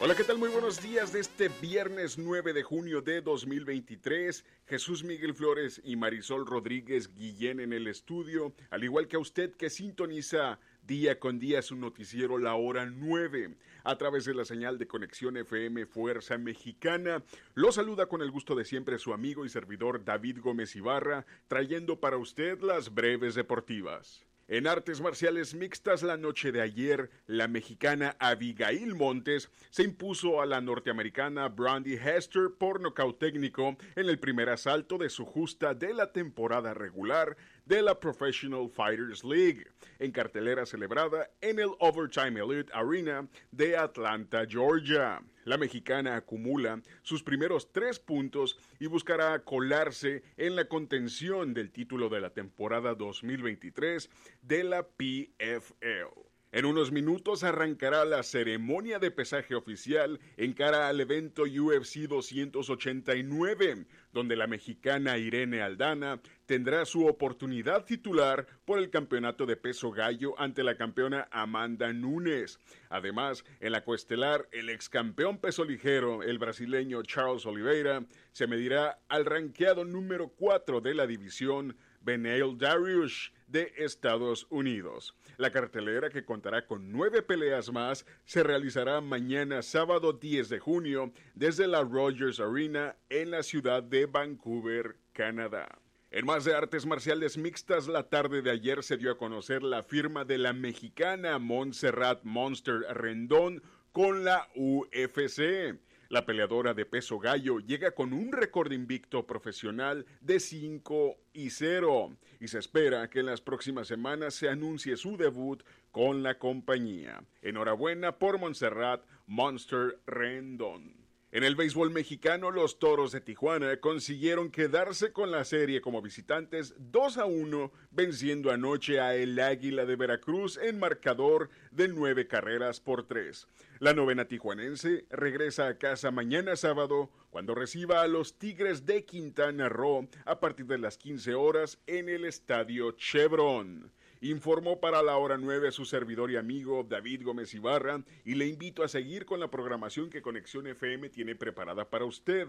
Hola, 0.06 0.14
¿qué 0.14 0.24
tal? 0.24 0.38
Muy 0.38 0.50
buenos 0.50 0.84
días 0.84 1.12
de 1.12 1.20
este 1.20 1.50
viernes 1.50 2.20
9 2.20 2.54
de 2.54 2.62
junio 2.62 3.02
de 3.02 3.22
2023. 3.22 4.46
Jesús 4.68 5.04
Miguel 5.04 5.34
Flores 5.34 5.82
y 5.84 5.96
Marisol 5.96 6.46
Rodríguez 6.46 7.12
Guillén 7.16 7.60
en 7.60 7.74
el 7.74 7.88
estudio, 7.88 8.54
al 8.70 8.84
igual 8.84 9.08
que 9.08 9.16
a 9.16 9.20
usted 9.20 9.56
que 9.56 9.72
sintoniza 9.72 10.60
día 10.84 11.20
con 11.20 11.40
día 11.40 11.64
su 11.64 11.76
noticiero 11.76 12.38
La 12.38 12.54
Hora 12.54 12.86
9 12.86 13.58
a 13.84 13.98
través 13.98 14.26
de 14.26 14.36
la 14.36 14.46
señal 14.46 14.78
de 14.78 14.86
conexión 14.86 15.38
FM 15.38 15.88
Fuerza 15.88 16.38
Mexicana. 16.38 17.24
Lo 17.56 17.72
saluda 17.72 18.06
con 18.06 18.22
el 18.22 18.30
gusto 18.30 18.54
de 18.54 18.64
siempre 18.64 19.00
su 19.00 19.12
amigo 19.12 19.44
y 19.44 19.50
servidor 19.50 20.06
David 20.06 20.38
Gómez 20.40 20.76
Ibarra, 20.76 21.26
trayendo 21.48 22.00
para 22.00 22.18
usted 22.18 22.62
las 22.62 22.94
breves 22.94 23.34
deportivas. 23.34 24.24
En 24.48 24.68
artes 24.68 25.02
marciales 25.02 25.56
mixtas 25.56 26.04
la 26.04 26.18
noche 26.18 26.52
de 26.52 26.62
ayer, 26.62 27.10
la 27.26 27.48
mexicana 27.48 28.16
Abigail 28.20 28.94
Montes 28.94 29.50
se 29.72 29.82
impuso 29.82 30.40
a 30.40 30.46
la 30.46 30.62
norteamericana 30.62 31.48
Brandy 31.48 31.96
Hester 31.96 32.52
por 32.56 32.80
nocaut 32.80 33.18
técnico 33.18 33.76
en 33.96 34.08
el 34.08 34.20
primer 34.20 34.50
asalto 34.50 35.00
de 35.00 35.10
su 35.10 35.26
justa 35.26 35.74
de 35.74 35.96
la 35.96 36.12
temporada 36.12 36.76
regular 36.76 37.36
de 37.66 37.82
la 37.82 38.00
Professional 38.00 38.70
Fighters 38.70 39.24
League, 39.24 39.66
en 39.98 40.12
cartelera 40.12 40.68
celebrada 40.68 41.28
en 41.42 41.58
el 41.58 41.72
Overtime 41.80 42.40
Elite 42.40 42.72
Arena 42.72 43.28
de 43.50 43.76
Atlanta, 43.76 44.46
Georgia. 44.48 45.24
La 45.46 45.58
mexicana 45.58 46.16
acumula 46.16 46.82
sus 47.04 47.22
primeros 47.22 47.72
tres 47.72 48.00
puntos 48.00 48.58
y 48.80 48.88
buscará 48.88 49.44
colarse 49.44 50.24
en 50.38 50.56
la 50.56 50.68
contención 50.68 51.54
del 51.54 51.72
título 51.72 52.10
de 52.10 52.20
la 52.20 52.32
temporada 52.32 52.96
2023 52.96 54.10
de 54.42 54.64
la 54.64 54.88
PFL. 54.88 56.25
En 56.56 56.64
unos 56.64 56.90
minutos 56.90 57.44
arrancará 57.44 58.06
la 58.06 58.24
ceremonia 58.24 58.98
de 58.98 59.12
pesaje 59.12 59.56
oficial 59.56 60.22
en 60.38 60.54
cara 60.54 60.88
al 60.88 61.02
evento 61.02 61.44
UFC 61.44 62.08
289, 62.08 63.86
donde 64.14 64.38
la 64.38 64.48
mexicana 64.48 65.18
Irene 65.18 65.62
Aldana 65.62 66.22
tendrá 66.46 66.86
su 66.86 67.08
oportunidad 67.08 67.84
titular 67.84 68.48
por 68.64 68.80
el 68.80 68.90
campeonato 68.90 69.46
de 69.46 69.58
peso 69.58 69.92
gallo 69.92 70.40
ante 70.40 70.64
la 70.64 70.78
campeona 70.78 71.28
Amanda 71.30 71.92
Nunes. 71.92 72.58
Además, 72.88 73.44
en 73.60 73.74
la 73.74 73.84
coestelar, 73.84 74.48
el 74.54 74.70
ex 74.70 74.88
campeón 74.88 75.40
peso 75.40 75.66
ligero, 75.66 76.24
el 76.24 76.40
brasileño 76.40 77.04
Charles 77.04 77.46
Oliveira, 77.46 78.06
se 78.32 78.48
medirá 78.48 79.00
al 79.10 79.26
ranqueado 79.26 79.84
número 79.84 80.30
4 80.30 80.80
de 80.80 80.94
la 80.94 81.06
división, 81.06 81.76
Beneil 82.06 82.58
Darius, 82.58 83.34
de 83.48 83.74
Estados 83.78 84.48
Unidos. 84.50 85.16
La 85.38 85.52
cartelera, 85.52 86.10
que 86.10 86.24
contará 86.24 86.66
con 86.66 86.92
nueve 86.92 87.22
peleas 87.22 87.72
más, 87.72 88.06
se 88.26 88.44
realizará 88.44 89.02
mañana 89.02 89.62
sábado 89.62 90.14
10 90.14 90.50
de 90.50 90.60
junio 90.60 91.12
desde 91.34 91.68
la 91.68 91.82
Rogers 91.82 92.40
Arena 92.40 92.96
en 93.10 93.32
la 93.32 93.44
ciudad 93.44 93.84
de 93.84 94.06
Vancouver, 94.06 94.98
Canadá. 95.14 95.68
En 96.12 96.26
más 96.26 96.46
de 96.46 96.54
artes 96.54 96.86
marciales 96.86 97.38
mixtas, 97.38 97.88
la 97.88 98.08
tarde 98.08 98.42
de 98.42 98.52
ayer 98.52 98.84
se 98.84 98.98
dio 98.98 99.12
a 99.12 99.18
conocer 99.18 99.64
la 99.64 99.84
firma 99.84 100.24
de 100.24 100.38
la 100.38 100.54
mexicana 100.54 101.40
Montserrat 101.40 102.24
Monster 102.24 102.86
Rendón 102.94 103.62
con 103.92 104.24
la 104.24 104.48
UFC. 104.56 105.78
La 106.10 106.26
peleadora 106.26 106.74
de 106.74 106.86
peso 106.86 107.20
gallo 107.20 107.60
llega 107.60 107.92
con 107.92 108.14
un 108.14 108.32
récord 108.32 108.72
invicto 108.72 109.26
profesional 109.26 110.06
de 110.22 110.40
5 110.40 111.18
y 111.34 111.50
0 111.50 112.16
y 112.40 112.48
se 112.48 112.60
espera 112.60 113.10
que 113.10 113.20
en 113.20 113.26
las 113.26 113.42
próximas 113.42 113.88
semanas 113.88 114.36
se 114.36 114.50
anuncie 114.50 114.98
su 114.98 115.18
debut 115.18 115.64
con 115.92 116.24
la 116.24 116.38
compañía. 116.38 117.24
Enhorabuena 117.42 118.20
por 118.20 118.38
Montserrat 118.38 119.04
Monster 119.28 120.00
Rendon. 120.06 121.05
En 121.32 121.44
el 121.44 121.56
béisbol 121.56 121.92
mexicano, 121.92 122.50
los 122.50 122.80
Toros 122.80 123.12
de 123.12 123.20
Tijuana 123.20 123.82
consiguieron 123.82 124.52
quedarse 124.52 125.12
con 125.12 125.32
la 125.32 125.44
serie 125.44 125.82
como 125.82 126.02
visitantes 126.02 126.76
2 126.78 127.18
a 127.18 127.26
1, 127.26 127.72
venciendo 127.92 128.52
anoche 128.52 129.02
a 129.02 129.16
el 129.16 129.38
Águila 129.40 129.86
de 129.86 129.98
Veracruz 129.98 130.58
en 130.58 130.80
marcador 130.80 131.50
de 131.72 131.90
nueve 131.90 132.28
carreras 132.28 132.80
por 132.80 133.06
tres. 133.06 133.48
La 133.80 133.94
novena 133.94 134.26
tijuanense 134.26 135.06
regresa 135.10 135.68
a 135.68 135.78
casa 135.78 136.10
mañana 136.10 136.56
sábado 136.56 137.10
cuando 137.32 137.54
reciba 137.54 138.02
a 138.02 138.08
los 138.08 138.38
Tigres 138.38 138.86
de 138.86 139.04
Quintana 139.04 139.68
Roo 139.68 140.08
a 140.26 140.40
partir 140.40 140.68
de 140.68 140.78
las 140.78 140.98
15 140.98 141.34
horas 141.34 141.80
en 141.86 142.08
el 142.08 142.24
Estadio 142.24 142.92
Chevron 142.94 143.92
informó 144.32 144.80
para 144.80 145.04
la 145.04 145.18
hora 145.18 145.38
9 145.38 145.68
a 145.68 145.72
su 145.72 145.86
servidor 145.86 146.32
y 146.32 146.38
amigo 146.38 146.86
David 146.88 147.24
Gómez 147.24 147.54
Ibarra 147.54 148.04
y 148.24 148.36
le 148.36 148.48
invito 148.48 148.84
a 148.84 148.88
seguir 148.88 149.26
con 149.26 149.40
la 149.40 149.52
programación 149.52 150.10
que 150.10 150.22
Conexión 150.22 150.68
FM 150.68 151.10
tiene 151.10 151.36
preparada 151.36 151.90
para 151.90 152.06
usted. 152.06 152.48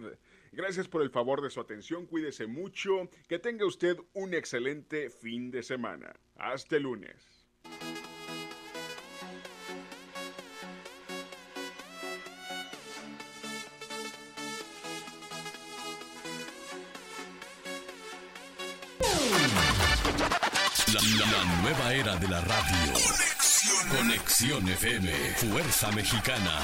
Gracias 0.52 0.88
por 0.88 1.02
el 1.02 1.10
favor 1.10 1.42
de 1.42 1.50
su 1.50 1.60
atención, 1.60 2.06
cuídese 2.06 2.46
mucho, 2.46 3.08
que 3.28 3.38
tenga 3.38 3.66
usted 3.66 3.96
un 4.14 4.34
excelente 4.34 5.10
fin 5.10 5.50
de 5.50 5.62
semana. 5.62 6.14
Hasta 6.36 6.76
el 6.76 6.84
lunes. 6.84 7.36
La, 20.92 21.01
nueva 21.62 21.92
era 21.92 22.14
de 22.14 22.29
la 22.29 22.40
radio. 22.40 22.92
Conexión. 23.90 24.68
FM. 24.68 25.11
Fuerza 25.35 25.90
Mexicana. 25.90 26.61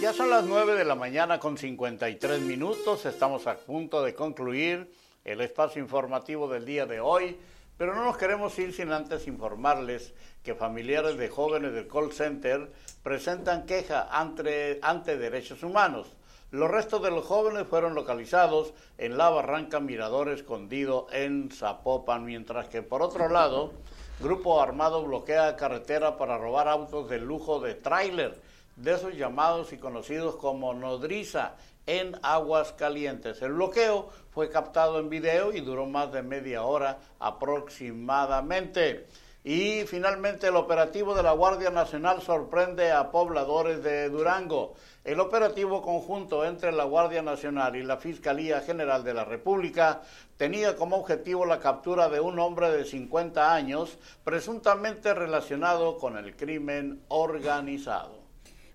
Ya 0.00 0.14
son 0.14 0.30
las 0.30 0.44
9 0.44 0.74
de 0.74 0.84
la 0.86 0.94
mañana 0.94 1.38
con 1.38 1.58
53 1.58 2.40
minutos. 2.40 3.04
Estamos 3.04 3.46
a 3.46 3.56
punto 3.56 4.02
de 4.02 4.14
concluir 4.14 4.90
el 5.22 5.42
espacio 5.42 5.82
informativo 5.82 6.48
del 6.48 6.64
día 6.64 6.86
de 6.86 7.00
hoy. 7.00 7.36
Pero 7.76 7.94
no 7.94 8.04
nos 8.04 8.16
queremos 8.16 8.56
ir 8.58 8.72
sin 8.72 8.92
antes 8.92 9.26
informarles 9.26 10.14
que 10.44 10.54
familiares 10.54 11.16
de 11.16 11.28
jóvenes 11.28 11.72
del 11.72 11.88
call 11.88 12.12
center 12.12 12.70
presentan 13.02 13.66
queja 13.66 14.08
ante, 14.10 14.78
ante 14.80 15.16
derechos 15.16 15.62
humanos. 15.62 16.06
Los 16.52 16.70
restos 16.70 17.02
de 17.02 17.10
los 17.10 17.24
jóvenes 17.24 17.66
fueron 17.66 17.96
localizados 17.96 18.74
en 18.96 19.18
la 19.18 19.28
barranca 19.28 19.80
Mirador 19.80 20.28
Escondido 20.28 21.08
en 21.10 21.50
Zapopan, 21.50 22.24
mientras 22.24 22.68
que 22.68 22.80
por 22.80 23.02
otro 23.02 23.28
lado, 23.28 23.72
grupo 24.20 24.62
armado 24.62 25.02
bloquea 25.02 25.56
carretera 25.56 26.16
para 26.16 26.38
robar 26.38 26.68
autos 26.68 27.10
de 27.10 27.18
lujo 27.18 27.58
de 27.58 27.74
tráiler, 27.74 28.40
de 28.76 28.94
esos 28.94 29.14
llamados 29.14 29.72
y 29.72 29.78
conocidos 29.78 30.36
como 30.36 30.74
nodriza, 30.74 31.56
en 31.86 32.16
Aguas 32.22 32.72
Calientes. 32.72 33.42
El 33.42 33.52
bloqueo 33.52 34.08
fue 34.30 34.50
captado 34.50 34.98
en 34.98 35.08
video 35.08 35.52
y 35.52 35.60
duró 35.60 35.86
más 35.86 36.12
de 36.12 36.22
media 36.22 36.62
hora 36.64 36.98
aproximadamente. 37.18 39.06
Y 39.46 39.82
finalmente 39.86 40.46
el 40.46 40.56
operativo 40.56 41.14
de 41.14 41.22
la 41.22 41.32
Guardia 41.32 41.68
Nacional 41.68 42.22
sorprende 42.22 42.92
a 42.92 43.10
pobladores 43.10 43.82
de 43.82 44.08
Durango. 44.08 44.72
El 45.04 45.20
operativo 45.20 45.82
conjunto 45.82 46.46
entre 46.46 46.72
la 46.72 46.84
Guardia 46.84 47.20
Nacional 47.20 47.76
y 47.76 47.82
la 47.82 47.98
Fiscalía 47.98 48.62
General 48.62 49.04
de 49.04 49.12
la 49.12 49.26
República 49.26 50.00
tenía 50.38 50.76
como 50.76 50.96
objetivo 50.96 51.44
la 51.44 51.60
captura 51.60 52.08
de 52.08 52.20
un 52.20 52.38
hombre 52.38 52.70
de 52.70 52.86
50 52.86 53.54
años 53.54 53.98
presuntamente 54.24 55.12
relacionado 55.12 55.98
con 55.98 56.16
el 56.16 56.34
crimen 56.36 57.02
organizado. 57.08 58.23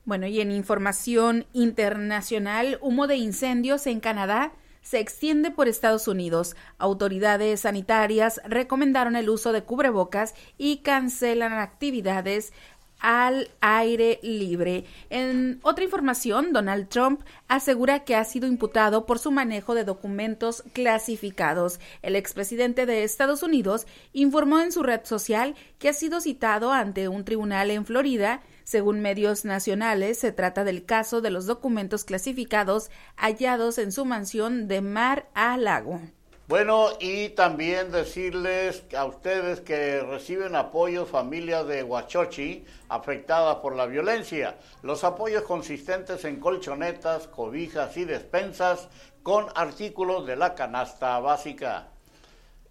Bueno, 0.09 0.25
y 0.25 0.41
en 0.41 0.51
información 0.51 1.45
internacional, 1.53 2.79
humo 2.81 3.05
de 3.05 3.17
incendios 3.17 3.85
en 3.85 3.99
Canadá 3.99 4.53
se 4.81 4.97
extiende 4.97 5.51
por 5.51 5.67
Estados 5.67 6.07
Unidos. 6.07 6.55
Autoridades 6.79 7.59
sanitarias 7.59 8.41
recomendaron 8.43 9.15
el 9.15 9.29
uso 9.29 9.53
de 9.53 9.61
cubrebocas 9.61 10.33
y 10.57 10.77
cancelan 10.77 11.53
actividades 11.53 12.53
al 12.99 13.49
aire 13.61 14.19
libre. 14.23 14.85
En 15.11 15.59
otra 15.61 15.83
información, 15.83 16.53
Donald 16.53 16.89
Trump 16.89 17.21
asegura 17.47 18.03
que 18.03 18.15
ha 18.15 18.23
sido 18.23 18.47
imputado 18.47 19.05
por 19.05 19.19
su 19.19 19.29
manejo 19.29 19.75
de 19.75 19.83
documentos 19.83 20.63
clasificados. 20.73 21.79
El 22.01 22.15
expresidente 22.15 22.87
de 22.87 23.03
Estados 23.03 23.43
Unidos 23.43 23.85
informó 24.13 24.59
en 24.59 24.71
su 24.71 24.81
red 24.81 25.01
social 25.03 25.53
que 25.77 25.89
ha 25.89 25.93
sido 25.93 26.19
citado 26.19 26.73
ante 26.73 27.07
un 27.09 27.25
tribunal 27.25 27.69
en 27.69 27.85
Florida 27.85 28.41
según 28.69 28.99
medios 28.99 29.45
nacionales, 29.45 30.19
se 30.19 30.31
trata 30.31 30.63
del 30.63 30.85
caso 30.85 31.21
de 31.21 31.31
los 31.31 31.47
documentos 31.47 32.03
clasificados 32.03 32.91
hallados 33.15 33.79
en 33.79 33.91
su 33.91 34.05
mansión 34.05 34.67
de 34.67 34.81
Mar 34.81 35.27
a 35.33 35.57
Lago. 35.57 35.99
Bueno, 36.47 36.89
y 36.99 37.29
también 37.29 37.91
decirles 37.91 38.83
a 38.95 39.05
ustedes 39.05 39.61
que 39.61 40.01
reciben 40.01 40.55
apoyo 40.55 41.07
familias 41.07 41.65
de 41.65 41.81
Huachochi 41.81 42.63
afectadas 42.89 43.55
por 43.55 43.75
la 43.75 43.87
violencia. 43.87 44.59
Los 44.83 45.03
apoyos 45.03 45.41
consistentes 45.45 46.23
en 46.23 46.39
colchonetas, 46.39 47.27
cobijas 47.27 47.97
y 47.97 48.05
despensas 48.05 48.87
con 49.23 49.47
artículos 49.55 50.27
de 50.27 50.35
la 50.35 50.53
canasta 50.53 51.19
básica. 51.19 51.87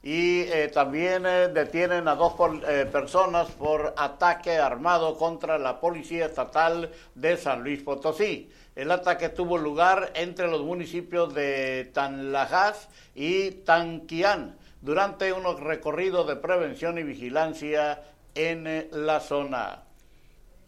Y 0.02 0.42
eh, 0.42 0.70
también 0.72 1.26
eh, 1.26 1.48
detienen 1.48 2.06
a 2.06 2.14
dos 2.14 2.34
eh, 2.68 2.87
personas 2.90 3.48
por 3.50 3.94
ataque 3.96 4.56
armado 4.56 5.16
contra 5.16 5.58
la 5.58 5.80
Policía 5.80 6.26
Estatal 6.26 6.90
de 7.14 7.37
San 7.37 7.62
Luis 7.62 7.82
Potosí. 7.82 8.48
El 8.77 8.92
ataque 8.92 9.31
tuvo 9.31 9.58
lugar 9.58 10.12
entre 10.14 10.46
los 10.46 10.62
municipios 10.62 11.35
de 11.35 11.90
Tanlajas 11.92 12.88
y 13.14 13.50
Tanquián 13.50 14.56
durante 14.81 15.33
un 15.33 15.58
recorrido 15.58 16.25
de 16.25 16.37
prevención 16.37 16.96
y 16.98 17.02
vigilancia 17.02 18.00
en 18.37 18.87
la 18.92 19.18
zona. 19.18 19.83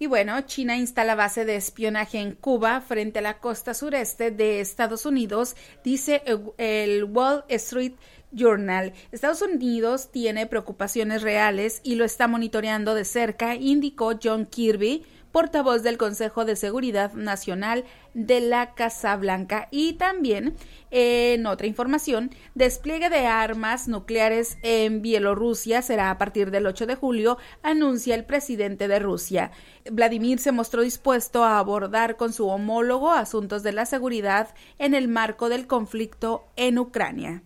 Y 0.01 0.07
bueno, 0.07 0.41
China 0.41 0.77
instala 0.77 1.15
base 1.15 1.45
de 1.45 1.57
espionaje 1.57 2.19
en 2.19 2.35
Cuba 2.35 2.81
frente 2.81 3.19
a 3.19 3.23
la 3.23 3.39
costa 3.39 3.75
sureste 3.75 4.31
de 4.31 4.61
Estados 4.61 5.05
Unidos, 5.05 5.57
dice 5.85 6.23
el 6.57 7.05
Wall 7.05 7.45
Street 7.49 7.93
Journal. 8.33 8.93
Estados 9.13 9.43
Unidos 9.43 10.11
tiene 10.11 10.47
preocupaciones 10.47 11.23
reales 11.23 11.81
y 11.83 11.97
lo 11.97 12.05
está 12.05 12.29
monitoreando 12.29 12.95
de 12.95 13.05
cerca, 13.05 13.55
indicó 13.55 14.19
John 14.23 14.47
Kirby, 14.47 15.05
portavoz 15.33 15.83
del 15.83 15.97
Consejo 15.97 16.45
de 16.45 16.57
Seguridad 16.57 17.13
Nacional 17.15 17.85
de 18.15 18.41
la 18.41 18.75
Casa 18.75 19.17
Blanca. 19.17 19.69
Y 19.71 19.95
también, 19.95 20.57
en 20.91 21.47
otra 21.47 21.67
información, 21.67 22.31
despliegue 22.55 23.11
de 23.11 23.27
armas 23.27 23.87
nucleares 23.89 24.59
en 24.63 25.03
Bielorrusia 25.03 25.83
será 25.83 26.11
a 26.11 26.19
partir 26.19 26.51
del 26.51 26.67
8 26.67 26.87
de 26.87 26.97
julio, 26.97 27.39
anuncia 27.63 28.15
el 28.15 28.25
presidente 28.25 28.89
de 28.89 28.99
Rusia. 28.99 29.53
Vladimir 29.91 30.39
se 30.41 30.53
mostró 30.53 30.83
dispuesto 30.83 31.45
a 31.45 31.59
abordar 31.59 32.17
con 32.17 32.33
su 32.33 32.49
homólogo 32.49 33.13
asuntos 33.13 33.63
de 33.63 33.73
la 33.73 33.87
seguridad 33.87 34.55
en 34.79 34.95
el 34.95 35.09
marco 35.09 35.49
del 35.49 35.67
conflicto 35.67 36.45
en 36.57 36.79
Ucrania. 36.79 37.43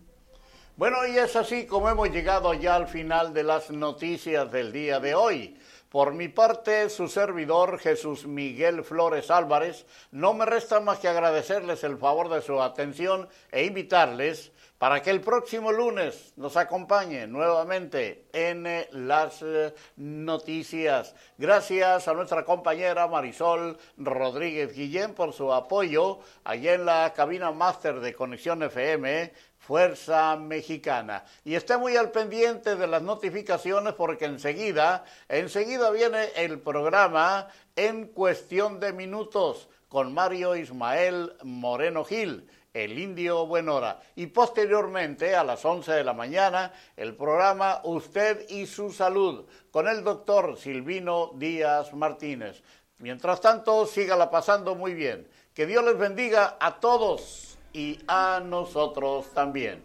Bueno, 0.77 1.07
y 1.07 1.17
es 1.17 1.37
así 1.37 1.65
como 1.65 1.87
hemos 1.89 2.09
llegado 2.09 2.53
ya 2.53 2.75
al 2.75 2.89
final 2.89 3.33
de 3.33 3.43
las 3.43 3.71
noticias 3.71 4.51
del 4.51 4.73
día 4.73 4.99
de 4.99 5.15
hoy. 5.15 5.57
Por 5.87 6.13
mi 6.13 6.27
parte, 6.27 6.89
su 6.89 7.07
servidor 7.07 7.79
Jesús 7.79 8.27
Miguel 8.27 8.83
Flores 8.83 9.31
Álvarez, 9.31 9.85
no 10.11 10.33
me 10.33 10.45
resta 10.45 10.81
más 10.81 10.99
que 10.99 11.07
agradecerles 11.07 11.85
el 11.85 11.97
favor 11.97 12.27
de 12.27 12.41
su 12.41 12.61
atención 12.61 13.29
e 13.53 13.63
invitarles 13.63 14.51
para 14.77 15.01
que 15.01 15.11
el 15.11 15.21
próximo 15.21 15.71
lunes 15.71 16.33
nos 16.35 16.57
acompañe 16.57 17.25
nuevamente 17.27 18.25
en 18.33 18.67
eh, 18.67 18.89
las 18.91 19.41
eh, 19.41 19.73
noticias. 19.95 21.15
Gracias 21.37 22.09
a 22.09 22.13
nuestra 22.13 22.43
compañera 22.43 23.07
Marisol 23.07 23.77
Rodríguez 23.95 24.75
Guillén 24.75 25.13
por 25.13 25.31
su 25.31 25.53
apoyo 25.53 26.19
allá 26.43 26.73
en 26.73 26.85
la 26.85 27.13
cabina 27.15 27.51
máster 27.51 28.01
de 28.01 28.13
Conexión 28.13 28.63
FM 28.63 29.31
Fuerza 29.65 30.35
Mexicana. 30.35 31.25
Y 31.43 31.55
esté 31.55 31.77
muy 31.77 31.95
al 31.95 32.11
pendiente 32.11 32.75
de 32.75 32.85
las 32.85 33.01
notificaciones 33.01 33.93
porque 33.93 34.25
enseguida, 34.25 35.05
enseguida 35.27 35.89
viene 35.89 36.29
el 36.35 36.59
programa 36.59 37.47
en 37.75 38.07
cuestión 38.07 38.79
de 38.79 38.93
minutos 38.93 39.67
con 39.89 40.13
Mario 40.13 40.55
Ismael 40.55 41.33
Moreno 41.43 42.03
Gil 42.03 42.47
el 42.75 42.99
Indio 42.99 43.47
Buenora. 43.47 44.01
Y 44.17 44.27
posteriormente, 44.27 45.33
a 45.33 45.45
las 45.45 45.63
11 45.63 45.93
de 45.93 46.03
la 46.03 46.13
mañana, 46.13 46.73
el 46.97 47.15
programa 47.15 47.79
Usted 47.85 48.49
y 48.49 48.65
su 48.65 48.91
Salud 48.91 49.45
con 49.71 49.87
el 49.87 50.03
doctor 50.03 50.57
Silvino 50.57 51.31
Díaz 51.35 51.93
Martínez. 51.93 52.61
Mientras 52.97 53.39
tanto, 53.39 53.85
sígala 53.85 54.29
pasando 54.29 54.75
muy 54.75 54.93
bien. 54.93 55.25
Que 55.53 55.65
Dios 55.65 55.85
les 55.85 55.97
bendiga 55.97 56.57
a 56.59 56.81
todos 56.81 57.54
y 57.75 57.99
a 58.07 58.41
nosotros 58.43 59.33
también. 59.33 59.83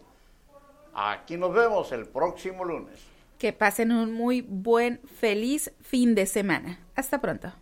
Aquí 0.95 1.37
nos 1.37 1.53
vemos 1.53 1.91
el 1.91 2.07
próximo 2.07 2.65
lunes. 2.65 3.01
Que 3.37 3.53
pasen 3.53 3.91
un 3.91 4.13
muy 4.13 4.43
buen, 4.43 5.01
feliz 5.19 5.73
fin 5.81 6.15
de 6.15 6.27
semana. 6.27 6.79
Hasta 6.95 7.21
pronto. 7.21 7.53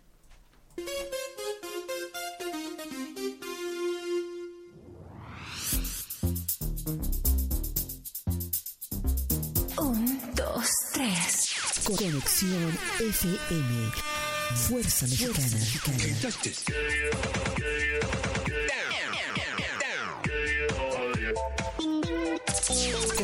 Conexión 11.85 12.77
FM. 12.99 13.91
Fuerza 14.67 15.07
Mexicana. 15.07 15.57